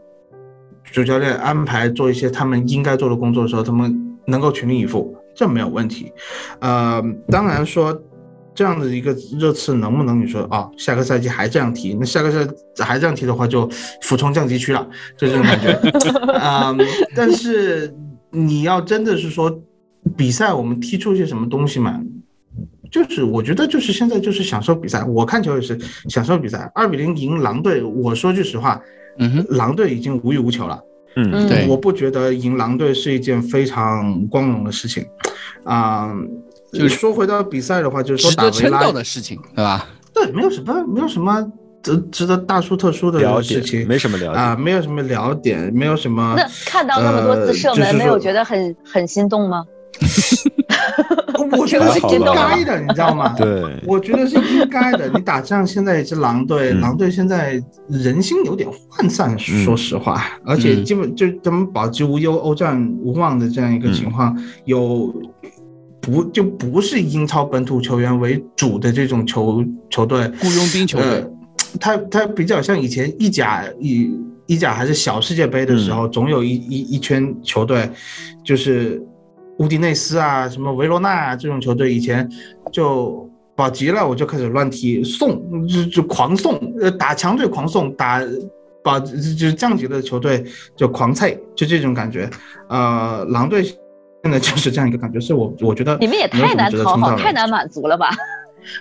[0.91, 3.95] 主教练安排做一些他们应该做的工作的时候，他们
[4.25, 6.11] 能够全力以赴，这没有问题。
[6.59, 7.97] 呃，当然说
[8.55, 12.51] 这样的一个热刺能不能你说啊，下个赛季还这样踢，那下个赛
[12.83, 13.69] 还这样踢的话，就
[14.01, 14.85] 俯冲降级区了，
[15.15, 15.79] 就这种感觉。
[16.41, 16.77] 嗯，
[17.15, 17.95] 但是
[18.31, 19.61] 你要真的是说。
[20.15, 21.99] 比赛我们踢出一些什么东西嘛？
[22.91, 26.71] 就是我觉得就是现在就是享受比赛，我看球也是享受比赛。
[26.73, 28.81] 二比零赢狼队，我说句实话，
[29.19, 30.79] 嗯哼，狼队已经无欲无求了。
[31.15, 35.05] 嗯，对，我不觉得赢狼队是一件非常光荣的事情。
[35.63, 36.11] 啊，
[36.73, 39.87] 就说回到比赛的话，就是说打维拉的事情，对吧？
[40.11, 41.45] 对，没有什么，没有什么
[41.83, 46.33] 值值得大书特书的事情，没什么聊啊，没有什么聊点，没有什么。
[46.35, 49.63] 那看到那么多次射门，没有觉得很很心动吗？
[51.57, 53.33] 我觉得是应该的，你知道吗？
[53.37, 55.09] 对，我觉得是应该的。
[55.09, 65.13] 你打仗现在一支狼队，狼队现在人心有点涣散，说实话，而且基本就咱们保级无忧、欧战无望的这样一个情况，有
[66.01, 71.25] 不就不是英超本土球员为主的这种球球队，雇佣兵球队，
[71.79, 74.11] 他他比较像以前意甲以
[74.45, 77.89] 意甲还是小世界杯的时候，总有一一一圈球队，
[78.43, 79.01] 就是。
[79.59, 82.27] 乌迪内斯啊，什么维罗纳啊，这种球队以前
[82.71, 88.21] 就保级了，我就开始乱踢送，就就狂送，呃，打强队狂送，打
[88.83, 90.43] 保就是降级的球队
[90.75, 92.29] 就狂菜，就这种感觉。
[92.69, 98.09] 呃，狼队现在就是这样一个感觉，是我我觉得你们也太难讨好，太难满足了吧。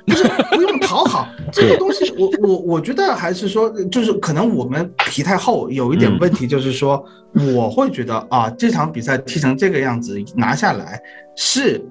[0.07, 7.05] 不是不用讨好这个东西，我我我觉得还是说，就是可能我们皮太厚，有一点问题，就是说
[7.55, 11.01] 我会觉得啊，这场比赛踢成这个样子拿下来，
[11.37, 11.85] 是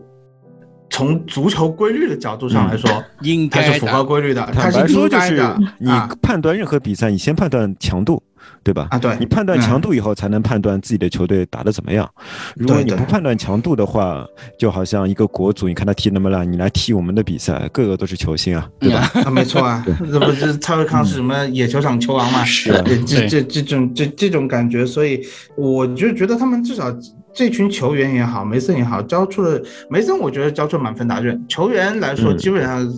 [0.89, 2.89] 从足球规律的角度上来说，
[3.21, 4.45] 应该是符合规律的。
[4.53, 5.41] 坦白说，就是
[5.79, 5.89] 你
[6.21, 8.21] 判断任何比赛，你先判断强度。
[8.63, 8.87] 对吧？
[8.91, 12.09] 啊，对你判断强度以后，才能判断自己的球队打得怎么样。
[12.55, 14.25] 如果你不判断强度的话，
[14.59, 19.09] 就好像一个国足，你看他踢那么烂，你来踢我们的比赛，个个都是球星啊，对吧？
[19.25, 22.43] 啊，没错啊， 这不是蔡慧康是什么野球场球王吗？
[22.45, 22.71] 是，
[23.05, 25.21] 这这这种这这种感觉，所以
[25.55, 26.93] 我就觉得他们至少
[27.37, 31.39] 这群球员也好，梅森也好，交出了梅森，我觉得交出满分答卷。
[31.47, 32.91] 球员来说，基本上。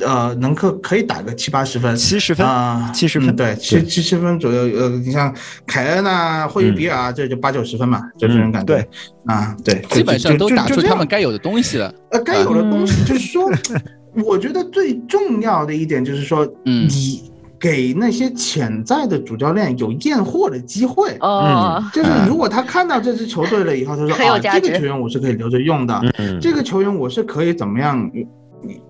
[0.00, 4.62] 呃，能可可以打个七八十分，七十分啊，七十分，对，七七十分左右。
[4.80, 5.32] 呃，你像
[5.66, 8.74] 凯恩啊、霍伊比尔啊，这就八九十分嘛，就这种感觉。
[8.74, 8.88] 对，
[9.26, 11.94] 啊，对，基本上都打出他们该有的东西了。
[12.10, 13.46] 呃，该有的东西就是说，
[14.24, 17.30] 我觉得最重要的一点就是说，你
[17.62, 21.16] 给那些潜在的主教练有验货的机会。
[21.20, 26.02] 嗯，就是如果他看到这支球队了以后，他说啊，这个球员我是可以留着用的，
[26.40, 28.10] 这个球员我是可以怎么样？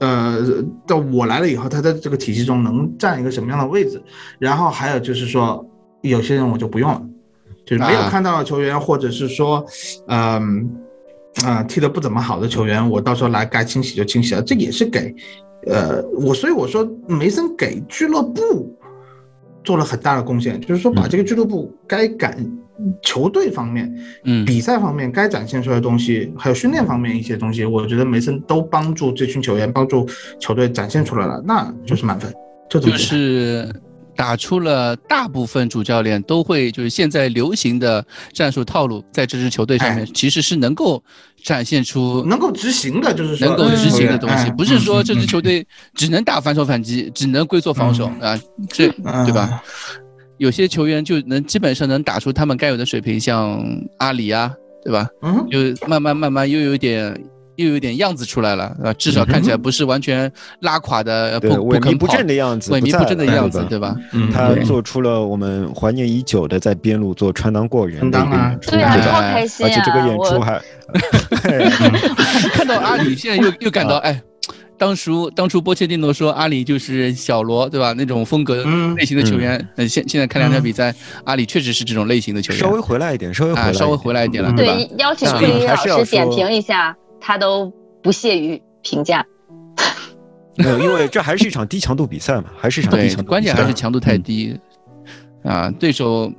[0.00, 0.38] 呃，
[0.86, 4.02] 到我来了以后，他在这个体系中能占一个什么样的位置？
[4.38, 5.64] 然后还有就是说，
[6.02, 7.02] 有些人我就不用了，
[7.66, 9.64] 就是没有看到的球员，或者是说，
[10.08, 10.70] 嗯，
[11.44, 14.42] 啊，踢得不怎么好的球员，我到时候来该清洗就清洗了。
[14.42, 15.14] 这也是给，
[15.66, 18.76] 呃，我所以我说梅森给俱乐部
[19.64, 22.36] 做了很大的贡献，就是说把这个俱乐部该感
[23.02, 23.92] 球队方面，
[24.24, 30.06] 嗯，比赛方面该展现出来的东西，还有训练方面一些东西，我觉得梅森都帮助这群球员，帮助
[30.40, 32.32] 球队展现出来了，那就是满分。
[32.68, 33.70] 这就是
[34.14, 41.02] 打出了大部分主教练都会就是现在流行的战术套路，在这支球队上面其实是能够
[41.42, 48.38] 展现出能够执行的，就是能够执行的东西，不是说这支球队只能打反手反击，只能龟缩防守啊，
[48.68, 48.88] 这
[49.24, 49.62] 对吧？
[50.38, 53.64] 有些球员就能基本上能打出他们该有的水平，像
[53.98, 54.52] 阿里啊，
[54.84, 55.08] 对吧？
[55.22, 57.16] 嗯，就慢慢慢慢又有点
[57.56, 60.30] 又有点样子出来了，啊，至少看起来不是完全
[60.60, 63.94] 拉垮的，不萎靡不振的样子，萎靡不振的样子，对吧？
[64.32, 70.60] 他做出了我们怀念已久的在边路做穿裆过人的一个对啊，超开心而且这个演出还
[72.52, 74.22] 看到阿里，现在又 又感到哎。
[74.78, 77.92] 当初当初波切蒂诺说阿里就是小罗，对吧？
[77.96, 78.64] 那种风格
[78.96, 80.92] 类型的球员，嗯，现现在看两场比赛，
[81.22, 84.76] 阿里确实是这种类型的球员，稍微回来一点，稍微啊，稍微回来一点了，对吧？
[84.98, 89.24] 邀请库里老师点评一下，他都不屑于评价。
[90.56, 94.58] 没有，因为这还是一场低强度比赛嘛， 还是一场低强度，关键还是强度太低
[95.44, 95.70] 啊！
[95.78, 96.30] 对手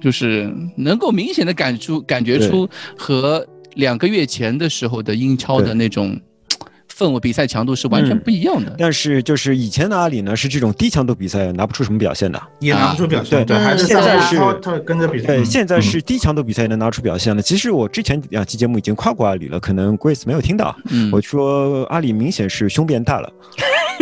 [0.00, 2.68] 就是能够明显的感出感觉出
[2.98, 6.18] 和两个月前的时候的英超的那种。
[7.00, 13.38] 氛围比赛强度是完全不一样的，但是就是以前的阿里呢，是这种低强度比赛拿不出什么表现的，也拿不出表现。
[13.38, 15.28] 对对，还是现在是他跟着比赛。
[15.28, 17.40] 对，现在是低强度比赛能拿出表现了。
[17.40, 20.76] 其实我之前两期节目已经夸过阿里了，可能 Grace 没有听到。
[21.10, 23.32] 我说阿里明显是胸变大了。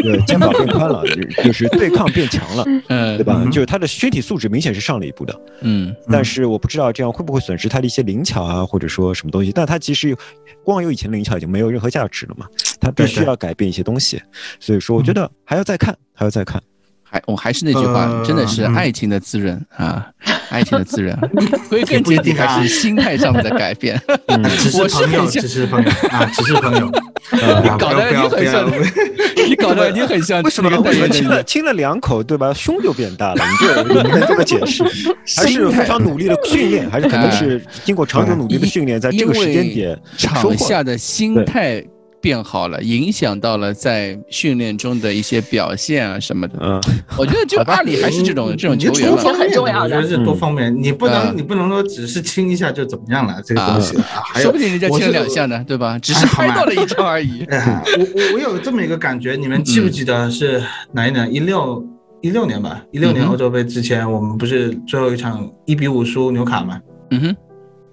[0.03, 1.03] 对， 肩膀变宽了，
[1.44, 3.44] 就是对抗变强了，嗯，对吧？
[3.51, 5.94] 就是他的身体素质明显是上了一步的，嗯。
[6.11, 9.53] 但是我不知道这样会不会损失他的一些灵巧啊，或者说什么东西。
[9.53, 10.16] 但他其实
[10.64, 12.46] 光有以前灵巧已经没有任何价值了嘛，
[12.80, 14.20] 他必须要改变一些东西。
[14.61, 16.61] 所以说，我觉得还要再看，还要再看。
[17.11, 20.07] 还我还是那句话，真的是爱情的滋润啊，
[20.51, 21.16] 爱情的滋润，
[21.70, 23.99] 归根结底还是心态上面的改变。
[24.59, 26.90] 只是朋友，只是朋友啊，只是朋友。
[27.33, 28.70] 你搞得你很像，
[29.49, 30.43] 你搞得你很像。
[30.43, 30.70] 为什么？
[30.81, 32.53] 为什么亲了亲了两口，对吧？
[32.55, 33.45] 胸就变大了？
[33.45, 34.83] 你这能这么解释？
[35.37, 41.85] 还是非常努力的训练，还是可能是经过长久努力的训练，在这个时间点场下的心态。
[42.20, 46.58] 变好了，影响到了在训练中的一些表现啊什么的。
[46.60, 46.80] 嗯，
[47.16, 49.96] 我觉得就阿里还是这种这种球员很重要的。
[49.96, 55.98] 我觉得是多方面，你不能你不能说只是亲一下就怎么样了，这个东西啊，说不定人家亲了两下呢，对吧？
[55.98, 57.46] 只是拍到了一张而已。
[57.50, 60.62] 我我我有这么一个感觉，你们记不记得是
[60.92, 61.32] 哪一年？
[61.32, 61.84] 一六
[62.20, 66.80] 一六年吧，一六年欧洲杯之前，我们不是最后一场一比五输纽卡吗？
[67.10, 67.36] 嗯哼，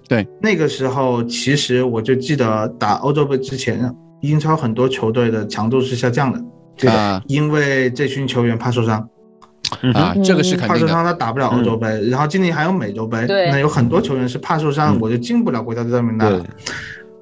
[0.08, 3.94] 对，那个时候其实我就记得打欧洲杯之前。
[4.20, 6.42] 英超很多球队的强度是下降的，
[6.76, 9.08] 对的，因为这群球员怕受伤，
[9.94, 16.46] 啊，这个是肯定怕受伤，他打不了欧洲杯，然后今年还有美洲杯，那有很多球员是怕受伤，我就进不了国家队名单了。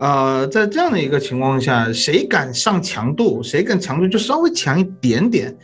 [0.00, 5.54] 呃，在这样的一个情况下，谁敢上强度，谁敢强度就稍微强一点点，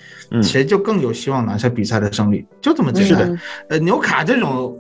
[0.42, 3.38] 谁就更有希望拿下比赛的胜利，就这么简单。
[3.68, 4.78] 呃，纽卡这种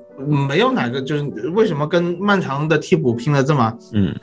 [0.48, 4.14] 没有哪个就是为什么跟曼城的替补拼的这么，嗯。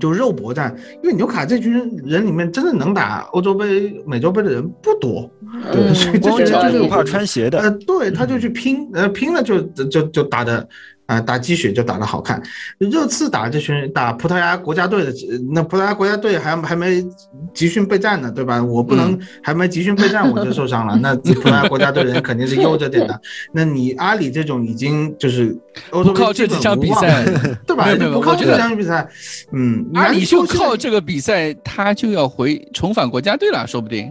[0.00, 1.72] 就肉搏战，因为纽卡这群
[2.04, 5.30] 人里面真的能打欧洲杯、美洲杯的人不多，
[5.72, 10.66] 对，所以这些人就是怕穿鞋的，呃，对，他就去拼，呃，拼了就就就打的。
[11.12, 12.42] 啊，打鸡血就打得好看。
[12.78, 15.12] 热刺打这群打葡萄牙国家队的，
[15.52, 17.04] 那葡萄牙国家队还还没
[17.52, 18.62] 集训备战呢，对吧？
[18.62, 23.20] 我不能还没集训备战我就受伤了，那 葡萄牙国家队人肯定是悠着点的。
[23.52, 25.54] 那你阿里这种已经就是
[25.90, 27.24] 欧洲靠这几场比赛，
[27.66, 27.84] 对吧？
[28.12, 29.06] 不靠这场比赛，
[29.52, 34.10] 嗯，阿里就靠这个比赛，他就要回重返国家队了，说不定。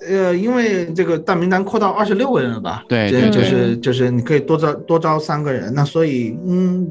[0.00, 2.84] 呃，因为这个大名单扩到二十六个人了吧？
[2.88, 6.86] 对，就是就是你可以多招多招三个人，那所以嗯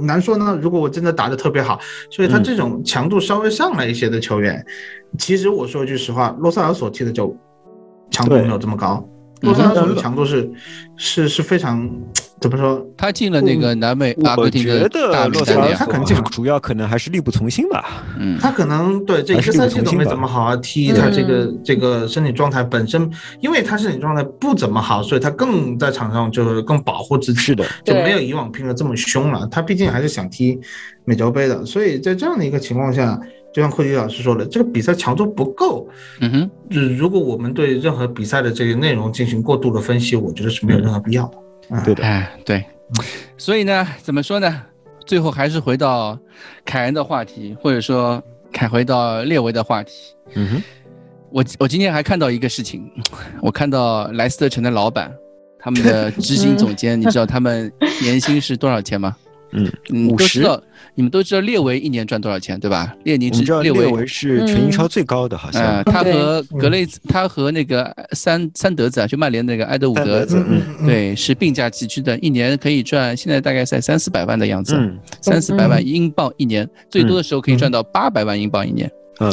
[0.00, 0.58] 难说呢。
[0.60, 1.78] 如果我真的打得特别好，
[2.10, 4.64] 所以他这种强度稍微上来一些的球员，
[5.18, 7.36] 其实我说句实话，洛塞尔所踢的就
[8.10, 9.06] 强度没有这么高，
[9.40, 10.50] 洛萨尔索的强度是
[10.96, 11.88] 是是非常。
[12.40, 12.82] 怎么说？
[12.96, 18.02] 他进了那个南美阿根廷的大洛萨尔，他可能主要可能还是力不从心吧。
[18.18, 23.10] 嗯，他可能对这一个赛季都没怎么好好踢，他这个这个身体状态本身，
[23.40, 29.46] 因为他身体状态不怎么好，所以他更在场上就是更保护自己的，就没有以往拼的这么凶了。
[29.50, 30.58] 他毕竟还是想踢
[31.04, 33.20] 美洲杯的，所以在这样的一个情况下，
[33.52, 35.88] 就像库迪老师说的，这个比赛强度不够。
[36.20, 36.50] 嗯哼，
[36.96, 41.82] 如果我们对任何比赛的这个内容进行过度的分析，我觉得是没有任何必要的。
[41.84, 42.64] 对的，哎，对，
[43.36, 44.62] 所以呢，怎么说呢？
[45.06, 46.16] 最后还是回到
[46.64, 48.22] 凯恩的话题，或者说
[48.52, 50.14] 凯回到列维的话题。
[50.34, 50.62] 嗯哼，
[51.30, 52.88] 我我今天还看到一个事情，
[53.42, 55.12] 我看到莱斯特城的老板
[55.58, 59.16] 他们的执行总监， 你知道他们年薪是多少钱吗？
[59.52, 59.70] 嗯，
[60.08, 60.44] 五十。
[60.96, 62.94] 你们都知道列维一年赚多少钱，对吧？
[63.04, 65.82] 列宁知列维是全英超最高的，好像。
[65.84, 70.26] 他和格雷兹，他和那个三三德子啊，就曼联那个埃德伍德，
[70.84, 74.76] 对，是并驾齐驱的，一年可以赚，现在大概在三四百万的样子，
[75.22, 78.90] 三四百万英镑一年，最多的时候可以赚到八百万英镑一年。
[79.20, 79.32] 嗯，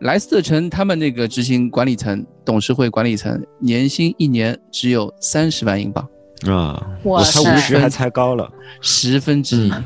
[0.00, 6.06] 莱斯特城他们那个执行管理层、董事会管理层年薪一年只有三十万英镑
[6.50, 9.72] 啊，我才五十还猜高了十分之一。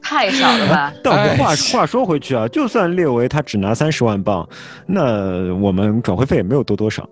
[0.00, 0.92] 太少了吧？
[1.04, 4.48] 但话话说回去啊，就算列维他只拿三十万镑，
[4.86, 7.06] 那我们转会费也没有多多少。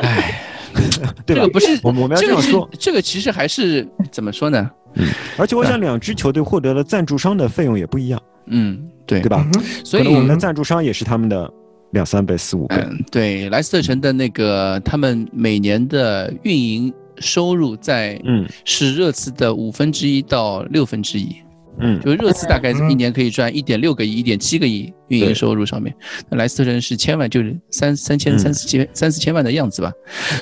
[0.00, 0.40] 哎，
[1.26, 1.42] 对吧？
[1.42, 4.70] 这个不是我们我们要这样说，这个其实还是怎么说呢？
[4.94, 5.06] 嗯，
[5.36, 8.18] 而且我想两支球队获得了赞助商的费用也不一样。
[8.46, 9.46] 嗯，对，对吧？
[9.84, 11.52] 所以我们的赞助商也是他们的
[11.92, 12.76] 两三倍、四五倍。
[13.10, 16.92] 对，莱斯特城的那个他们每年的运营。
[17.20, 18.46] 收入在嗯。
[18.64, 21.34] 是热刺的五分之一到六分之一，
[21.80, 25.92] 嗯，就热刺大概一年可以赚一点六个亿、一点七个亿运营收入上面，
[26.28, 29.92] 那莱斯特城是千万，就是三三千三四千三四千万的样子吧，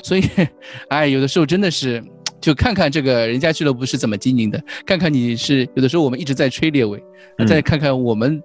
[0.03, 0.23] 所以，
[0.89, 2.03] 哎，有的时候真的是
[2.39, 7.01] 就看看这个人家俱乐部是怎么经营的，看看你是有的时候我们一直在吹列维，
[7.47, 8.41] 再看看我们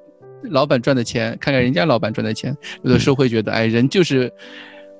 [0.51, 4.33] 老板赚的钱，看看人家老板赚的钱，有的时候会觉得，哎，人就是。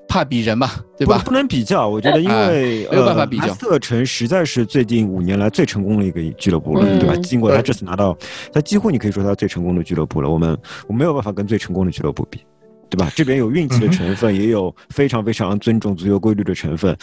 [0.05, 1.21] 怕比人嘛，对吧？
[1.25, 3.47] 不能比较，我觉得因为没有办法比较。
[3.55, 7.15] 特城实在是最近五年来最成功的一个俱乐部了，对吧？
[7.23, 8.15] 经过他这次拿到，
[8.51, 10.29] 他几乎你可以说他最成功的俱乐部了。
[10.29, 10.55] 我们
[10.87, 12.41] 我没有办法跟最成功的俱乐部比。
[12.89, 13.11] 对吧？
[13.15, 16.95] 这边有运气的成分，也有非常非常尊重足球规律的成分。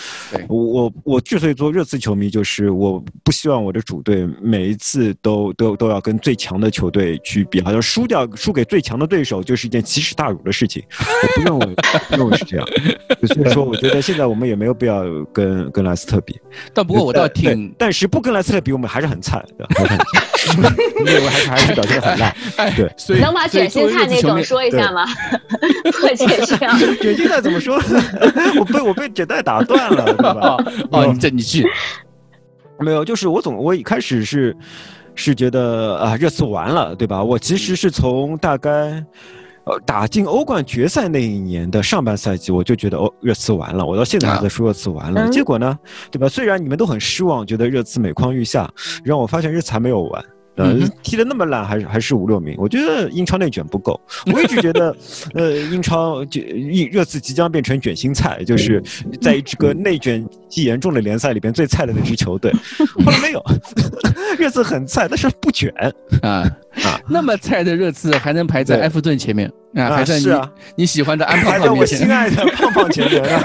[0.48, 10.82] 我我我之所以做热刺球迷，就是我不希望我的主队每一次都都都要跟最强的球队去比，好像输掉输给最强的对手就是一件奇耻大辱的事情。
[11.00, 11.74] 我不认为
[12.08, 12.66] 不认为是这样。
[13.26, 15.02] 所以说，我觉得现在我们也没有必要
[15.32, 16.38] 跟跟莱斯特比。
[16.72, 19.68] 但不过我倒挺，但是不跟莱斯特比，我们还是很菜的。
[21.00, 22.34] 因为还是还是表现的很烂。
[22.96, 25.04] 所以能把卷心菜那种说一下吗？
[25.92, 27.76] 破解是这样，卷心菜怎么说？
[28.58, 30.56] 我被我被卷带打断了，对吧？
[30.90, 31.66] 哦，你这你去，
[32.80, 34.56] 没有，就是我总我一开始是
[35.14, 37.22] 是觉得啊，热刺完了，对吧？
[37.22, 39.04] 我其实是从大概
[39.64, 43.84] 呃打进欧冠决赛那一年的上半赛季，我就觉得哦，热刺完了。
[43.84, 45.28] 我到现在还在说热刺完了。
[45.28, 45.78] 结果呢，
[46.10, 46.28] 对吧？
[46.28, 48.70] 虽然你们都很失望，觉得热刺每况愈下，
[49.04, 50.24] 让我发现热刺还没有完。
[50.64, 52.54] 呃，踢的那么烂，还是还是五六名。
[52.58, 54.00] 我觉得英超内卷不够。
[54.32, 54.94] 我一直觉得，
[55.34, 56.40] 呃，英超就
[56.90, 58.82] 热刺即将变成卷心菜，就是
[59.20, 62.52] 在一支个内卷极严重的联赛里边最菜的那支球队。
[63.04, 63.42] 后来没有，
[64.38, 65.72] 热刺很菜，但是不卷
[66.22, 66.42] 啊
[66.84, 67.00] 啊！
[67.08, 69.90] 那么菜的热刺还能排在埃弗顿前面啊？
[69.96, 70.26] 还在你
[70.76, 71.98] 你喜欢的安胖胖面前？
[72.00, 73.42] 我心爱的胖胖前面啊！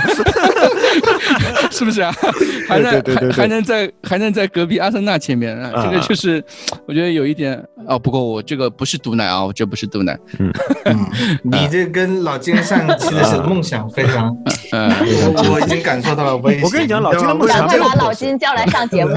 [1.72, 2.14] 是不是啊？
[2.68, 5.84] 还能还还能在还能在隔壁阿森纳前面啊？
[5.86, 6.44] 这个就是
[6.88, 7.98] 我觉得有一点哦。
[8.00, 10.18] 不过我这个不是毒奶啊，我这不是毒奶。
[10.40, 10.52] 嗯
[11.44, 14.36] 你这跟老金上期的是梦想非常，
[14.72, 14.90] 嗯，
[15.36, 16.38] 我我已经感受到了。
[16.38, 19.14] 我我跟你讲，老金的梦想赶快把老金叫来上节目。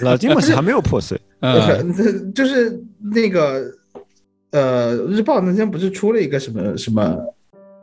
[0.00, 1.20] 老金梦想还没有破碎。
[1.40, 2.78] 嗯，就是
[3.12, 3.62] 那个
[4.52, 7.16] 呃，日报那天不是出了一个什么什么，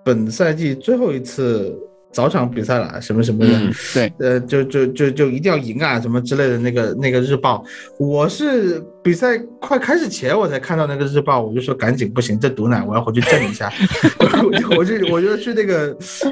[0.03, 1.77] 本赛季最后一次。
[2.13, 3.59] 早场比赛了，什么什么的，
[3.91, 7.65] 对，呃，就就就就一定要赢啊，什么之类的那个那个日报，
[7.97, 13.73] 我是比赛快开始前我才看到那个日报，我就说赶紧不行，这毒奶我要回去震一下，
[14.21, 15.87] 我就我就我就去那个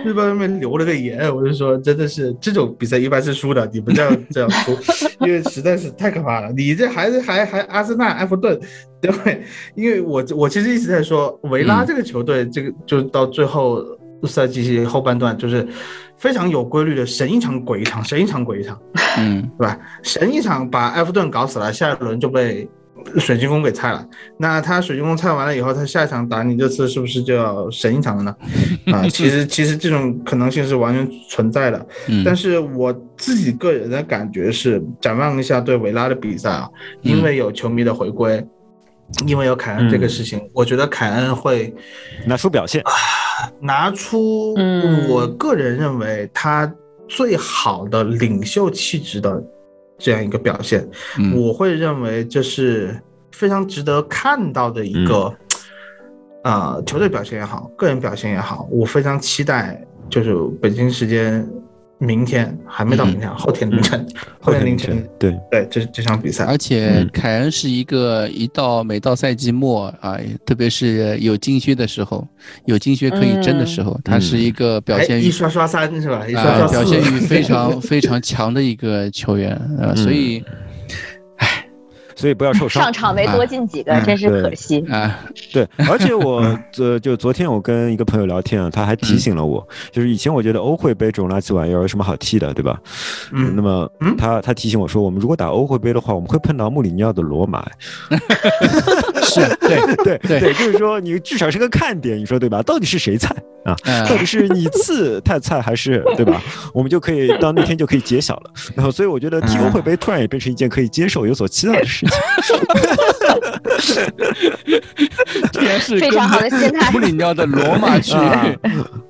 [0.05, 4.77] 日报上面留了个言，我就说真的是这种比赛一般是输的，你不这样这样输，
[5.21, 8.55] 因为实在是太可怕了，你这还是还还阿森纳、埃弗顿，
[9.23, 9.43] 对，
[9.75, 13.83] 因为我我其实一直在说维拉这个球队，这个就到最后。
[14.23, 15.67] 赛季后半段就是
[16.15, 18.79] 非常有规律的神一场鬼一场，神一场鬼一场，
[19.17, 19.75] 嗯，对吧？
[20.03, 22.69] 神一场把埃弗顿搞死了，下一轮就被
[23.17, 24.07] 水晶宫给菜了。
[24.37, 28.35] 那他水晶宫菜完了以后，他下一场打你这次是不是就要神一场了呢？
[28.93, 31.83] 啊，其实 其实这种可能性是完全存在的。
[32.23, 36.69] 但是我自己个人的感觉是，展望一下对维拉的比赛啊，
[37.01, 38.45] 因为有球迷的回归，
[39.25, 41.73] 因为有凯恩这个事情，我觉得凯恩会
[42.25, 42.83] 拿出表现。
[43.59, 44.53] 拿出
[45.09, 46.71] 我个人认为他
[47.07, 49.43] 最好的领袖气质的
[49.97, 50.87] 这样一个表现，
[51.35, 52.95] 我会认为这是
[53.31, 55.33] 非常值得看到的一个，
[56.43, 61.47] 啊，球队表现也好，个人表现也好，我非常期待，就是北京时间
[62.01, 64.03] 明天还没到明天， 后天凌晨，
[64.39, 65.37] 后天凌晨，对。
[65.51, 66.45] 对，这这场比赛。
[66.45, 72.27] 而且凯恩是一个一到每到赛季末啊，特别是有金靴的时候，
[72.65, 76.25] 有金靴可以争的时候，他是一个表现一刷刷三是吧？
[76.27, 80.43] 一刷刷表现欲非常 非常强的一个球员啊，所以。
[82.21, 82.83] 所以不要受伤。
[82.83, 85.19] 上场没多进几个，真是可惜啊！
[85.51, 92.79] 对，而且我昨 就昨天我跟一个朋友聊天啊，他还提醒了我，就是以前我觉得欧会杯这种垃圾玩意儿有什么好踢的，对吧？
[93.31, 93.53] 嗯。
[93.55, 97.65] 那么他他提醒我说，我们如果打欧会杯的话，我们会碰到穆里尼奥的罗马。
[99.23, 102.61] 是对 对对对，就是说你至少是个看点，你说对吧？
[102.61, 103.75] 到底是谁菜啊？
[104.07, 106.41] 到底是你次太菜还是对吧？
[106.73, 108.51] 我们就可以到那天就可以揭晓了。
[108.75, 112.05] 然后，所以我觉得踢欧会杯突然也变成一件可以接受、有所期待的事
[112.41, 112.59] 情。
[115.53, 116.91] 竟然是非常好的心态。
[116.91, 118.15] 穆里尼奥的罗马去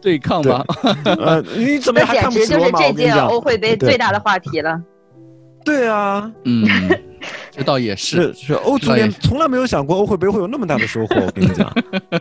[0.02, 0.64] 对抗吗？
[1.06, 2.80] 呃，你怎么还看不起罗马？
[2.80, 4.80] 这简直就是这届欧会杯最大的话题了。
[5.64, 6.66] 对啊，嗯，
[7.52, 8.34] 这倒也是。
[8.34, 11.16] 是欧足联从来没有想过欧会杯会有那么大的收获。
[11.16, 11.72] 我跟你讲，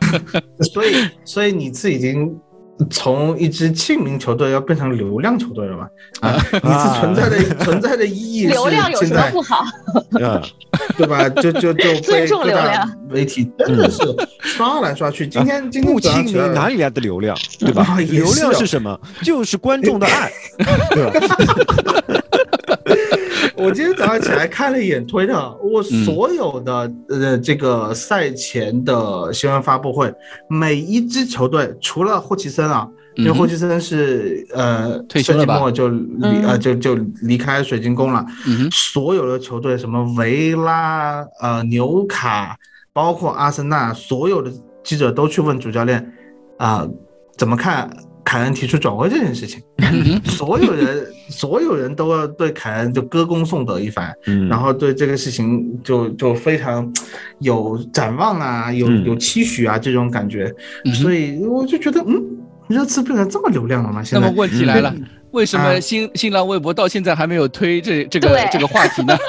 [0.73, 2.35] 所以，所以你是已经。
[2.89, 5.87] 从一支庆名球队要变成流量球队了吗？
[6.23, 9.63] 啊，你是存在的存在的意义流量有什么不好？
[11.01, 11.27] 对吧？
[11.31, 13.99] 就就就 被各大媒体真的是
[14.41, 15.27] 刷来刷去。
[15.27, 17.35] 今天今天不庆名哪里来的流量？
[17.59, 17.97] 对吧？
[17.99, 18.99] 流量是什么？
[19.23, 20.31] 就是观众的爱，
[20.93, 22.15] 对吧？
[23.57, 30.13] 我今天早上起来看了一眼推特，我所有的呃这个赛前的新闻发布会，
[30.49, 32.87] 每一支球队除了霍奇森啊，
[33.17, 38.25] 因为霍奇森是呃退休了末就离呃就就离开水晶宫了，
[38.71, 42.57] 所有的球队什么维拉呃纽卡，
[42.93, 44.53] 包括阿森纳，所有的
[44.83, 46.13] 记者都去问主教练
[46.59, 46.87] 啊
[47.37, 47.91] 怎么看。
[48.23, 49.61] 凯恩提出转会这件事情，
[50.25, 54.13] 所有人所有人都要对凯恩就歌功颂德一番，
[54.47, 56.89] 然后对这个事情就就非常
[57.41, 60.55] 有展望啊，有有期许啊这种感觉，
[60.95, 62.23] 所以我就觉得，嗯，
[62.71, 64.03] 热刺变成这么流量了吗？
[64.03, 64.95] 现在那么问题来了，
[65.33, 69.17] 为什么新新浪微博到现在还没有推这这个这个话题呢？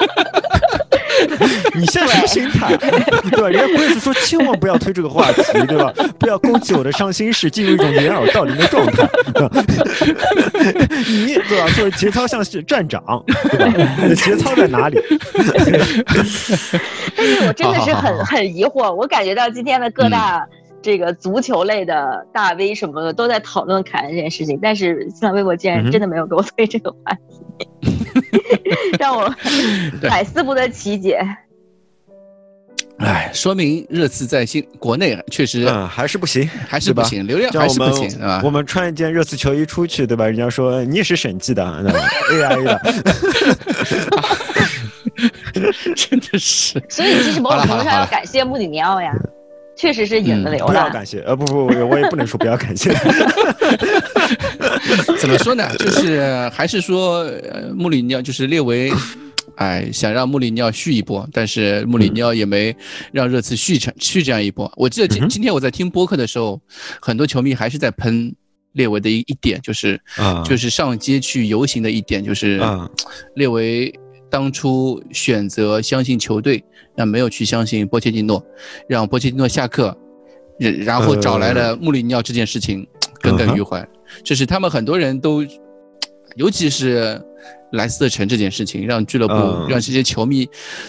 [1.74, 2.76] 你现在什么心态？
[3.30, 3.48] 对吧？
[3.48, 5.92] 人家贵子说千万不要推这个话题，对吧？
[6.18, 9.08] 不要勾起我的伤心事，进入一种掩耳盗铃的状态。
[11.08, 11.68] 你对吧？
[11.76, 13.02] 就是节操像是站长，
[13.50, 13.96] 对吧？
[14.02, 15.00] 你的节操在哪里？
[16.06, 16.66] 但 是
[17.46, 20.44] 我真的是很很疑惑，我感觉到今天的各大
[20.82, 27.20] 这个足球类的大 V 什么的都在讨论凯恩这件事情，但是新浪微博竟然真的没有给我推这个话题。
[28.98, 29.34] 让我
[30.02, 31.24] 百思不得其解。
[32.98, 38.40] 哎，说明热刺在新国内确实还是不行，还是不行，流量还是不行啊。
[38.44, 40.24] 我们穿一件热刺球衣出去，对吧？
[40.26, 42.80] 人家说你也是审计的，AI 的，
[45.96, 46.80] 真的是。
[46.88, 49.12] 所以其实某种程度上要感谢穆里尼奥呀，
[49.82, 50.68] 确实是引了流量。
[50.68, 52.94] 不要感谢，呃，不不不，我也不能说不要感谢。
[55.18, 55.68] 怎么说呢？
[55.76, 57.28] 就是还是说，
[57.74, 58.92] 穆里尼奥就是列为，
[59.56, 62.72] 哎，想让穆里尼奥续一波，但是穆里尼奥也没
[63.10, 64.72] 让热刺续成续这样一波。
[64.76, 66.60] 我记得今今天我在听播客的时候，
[67.00, 68.32] 很多球迷还是在喷
[68.74, 70.00] 列维的一一点，就是
[70.44, 72.60] 就是上街去游行的一点，就是
[73.34, 73.92] 列维
[74.32, 76.64] 当初选择相信球队，
[76.96, 78.42] 那没有去相信波切蒂诺，
[78.88, 79.94] 让波切蒂诺下课，
[80.58, 82.86] 然然后找来了穆里尼奥这件事情
[83.20, 83.86] 耿耿于怀。
[84.24, 85.44] 这是他们很多人都，
[86.36, 87.20] 尤其是
[87.72, 89.34] 莱斯特城这件事情，让俱乐部、
[89.68, 90.48] 让这些球迷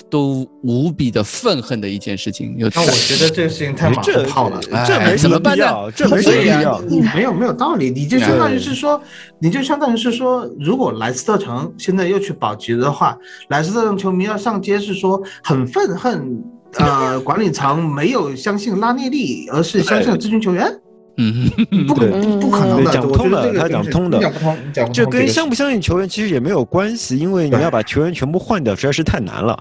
[0.09, 2.55] 都无比的愤恨的一件事情。
[2.57, 6.79] 那我觉得这个事情太马后炮了，这没什么必要，这没什么必要，
[7.13, 7.89] 没有没有道理。
[7.89, 9.01] 你就相当于是说，
[9.39, 13.17] 你就相当于是说，如果莱斯特城现在又去保级的话，
[13.49, 16.43] 莱斯特城球迷要上街是说很愤恨，
[16.77, 20.69] 呃，管理层没有相信拉涅利，而是相信了这群球员。
[21.17, 21.49] 嗯，
[21.85, 24.93] 不可能不可能的，讲不通的，他讲不通的，讲不通，讲不通。
[24.93, 29.57] 这跟相不相信球员其实也没有关系，因为你要把球员全部换掉实在是太难了，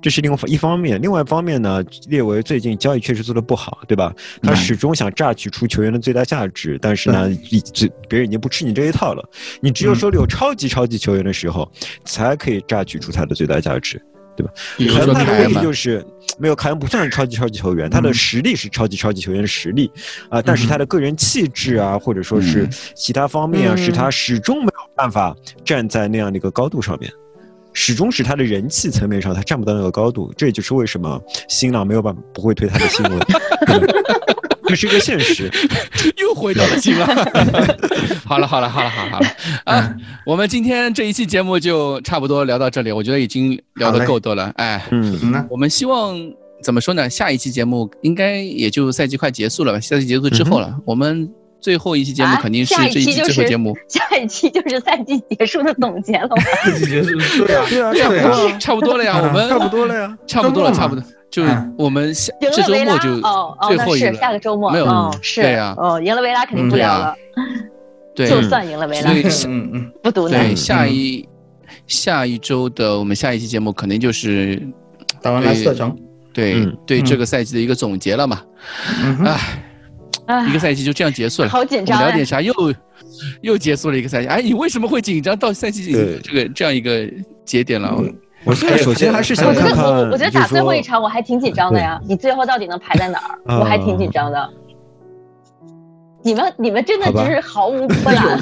[0.00, 1.00] 这是另外一方面。
[1.02, 4.14] 另外一方面呢，列为最近交易确实做的不好，对吧？
[4.42, 7.28] 他始终想榨取出球员的最大价值，但是呢，
[7.72, 9.22] 这别人已经不吃你这一套了。
[9.60, 11.70] 你只有手里有超级超级球员的时候，
[12.04, 14.00] 才可以榨取出他的最大价值。
[14.36, 14.52] 对吧？
[14.78, 16.04] 凯恩的问题就是
[16.38, 19.90] 没有凯恩不算是超级超级球员，他的实力是超级超级球员的实力
[20.28, 25.34] 啊，但是他的个人气质啊，或者说是其他方面啊，使他始终没有办法
[25.64, 27.12] 站在那样的一个高度上面，
[27.72, 33.18] 始终是他的人气层面上他站不到那个高度，这也就是为什么新浪没有办法不会推他的新闻。
[34.66, 35.50] 这是一个现实。
[36.16, 37.06] 又回到了金 了。
[38.24, 39.26] 好了好了好了好了好 了
[39.64, 39.94] 啊！
[40.26, 44.52] 我们今天这一期节目就差不多聊到这里，我觉得已经聊得够多了。
[44.56, 46.16] 哎，嗯，我们希望
[46.62, 47.08] 怎么说呢？
[47.08, 49.80] 下一期节目应该也就赛季快结束了吧？
[49.80, 51.28] 赛季结束之后了，我们。
[51.60, 56.28] 最后一期节目肯定是这一期最后节目，下一期就是赛季结束的总结了。
[56.36, 61.02] 赛季结束，对啊，对啊，差不多，差不多了呀，我们差不多了呀，差不多了，差不多，
[61.34, 63.20] 就是我们下这周末就
[63.66, 67.12] 最后一个，下个周末没有，是，对呀，哦，赢了维拉肯定不聊了，
[68.14, 69.10] 对，就算赢了维拉，
[69.48, 70.30] 嗯嗯，不读了。
[70.30, 71.28] 对，下一
[71.88, 74.62] 下一周的我们下一期节目肯定就是
[75.20, 75.98] 打完莱斯特城，
[76.32, 78.40] 对对，这个赛季的一个总结了嘛，
[79.24, 79.60] 唉。
[80.48, 81.98] 一个赛季就这样结束了，好紧张。
[82.00, 82.40] 聊点啥？
[82.40, 82.54] 又
[83.42, 84.28] 又结束了一个赛季。
[84.28, 85.92] 哎，你为什么会紧张到赛季
[86.22, 87.06] 这个这样一个
[87.44, 88.00] 节点了？
[88.44, 89.84] 我现在首先还是想看看。
[90.10, 92.00] 我觉得打最后一场我还挺紧张的呀。
[92.06, 93.58] 你最后到底能排在哪儿？
[93.60, 94.50] 我还挺紧张的。
[96.22, 98.40] 你们你们真的就是毫无波澜。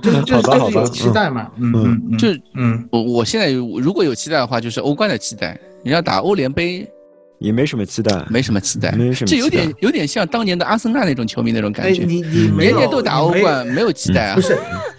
[0.00, 1.50] 就就 就是有期待嘛。
[1.56, 1.72] 嗯
[2.10, 5.58] 嗯，就嗯，我我现在如果有期待的话，就是欧冠的期待。
[5.82, 6.88] 你要打欧联杯。
[7.38, 9.28] 也没什么期待，没什么期待，没什么。
[9.28, 12.02] 这有点有点像当年的阿森纳那种球迷那种感觉。
[12.04, 14.34] 你你年年都打欧冠，没有期待啊？
[14.34, 14.56] 不是，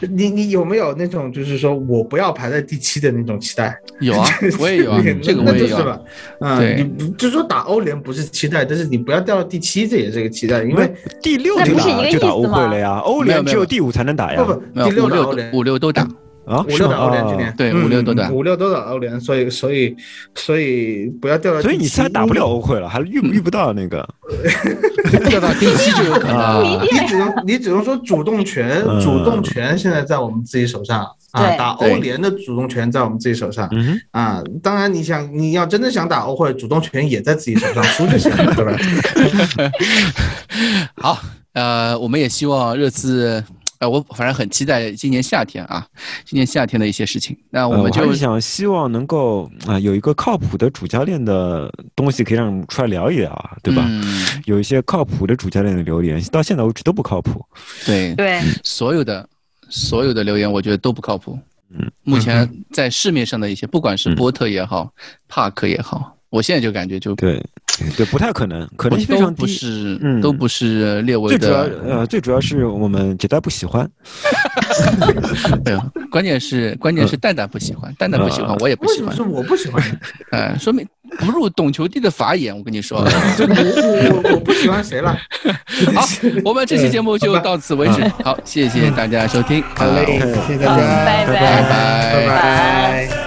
[0.08, 3.76] 你你有没有那种就是说我不要排在第七的那种期待？
[4.00, 5.78] 有啊， 我也有啊，这个我也有。
[6.40, 14.44] 啊，对，你就是说打欧联不是期待，但是你不要掉到第七，这也是个期待，因为第六就打就打欧会了呀，欧联只有第五才能打呀。
[14.44, 16.08] 不不，第六六五六都打。
[16.48, 17.54] 啊，五六的欧联今年。
[17.58, 19.96] 对五六都打，五六都打欧联，所以所以
[20.36, 24.08] 所以不要掉到，所以你现在打不了欧会了，还遇遇不到那个，
[25.30, 33.70] 掉到第七就有可能， 你只能你只能说主动权，主动权现在在我们自己手上啊，打欧联的主动权在我们自己手上
[34.12, 39.72] 啊，当然你想你要真的想打欧会，主动权也在自己手上，输就行了，对吧？
[40.96, 41.20] 好，
[41.54, 43.44] 呃，我们也希望热刺。
[43.80, 45.86] 呃，我反正很期待今年夏天啊，
[46.26, 47.38] 今年夏天的一些事情。
[47.50, 53.84] 那我们就想希望能够啊，有一个靠谱的主教练的东西可以让我们出来聊一聊啊，对吧？
[53.88, 57.46] 嗯有一些靠谱的主教练的留言，到现在为止都不靠谱。
[57.86, 59.28] 对对，所有的
[59.70, 61.38] 所有的留言，我觉得都不靠谱。
[61.70, 64.92] 嗯，目前在市面上的一些，不管是波特也好，
[65.28, 66.17] 帕克也好。
[66.30, 67.42] 我现在就感觉就对，
[67.96, 71.40] 对，不太可能，可能非常不是，嗯，都不是列为的。
[71.40, 73.90] 最主要，呃，最主要是我们杰代不喜欢。
[75.64, 75.78] 对，
[76.12, 79.16] 关键是关键是蛋蛋不喜欢，蛋蛋不喜欢，我也不喜欢。
[79.16, 79.82] 是我不喜欢？
[80.32, 80.86] 哎，说明
[81.18, 83.00] 不入懂球帝的法眼，我跟你说。
[83.08, 85.18] 我我我不喜欢谁了？
[85.96, 86.06] 好，
[86.44, 88.06] 我们这期节目就到此为止。
[88.24, 89.64] 好，谢谢大家收听。
[89.76, 93.27] 好嘞，谢谢大家，拜拜拜拜。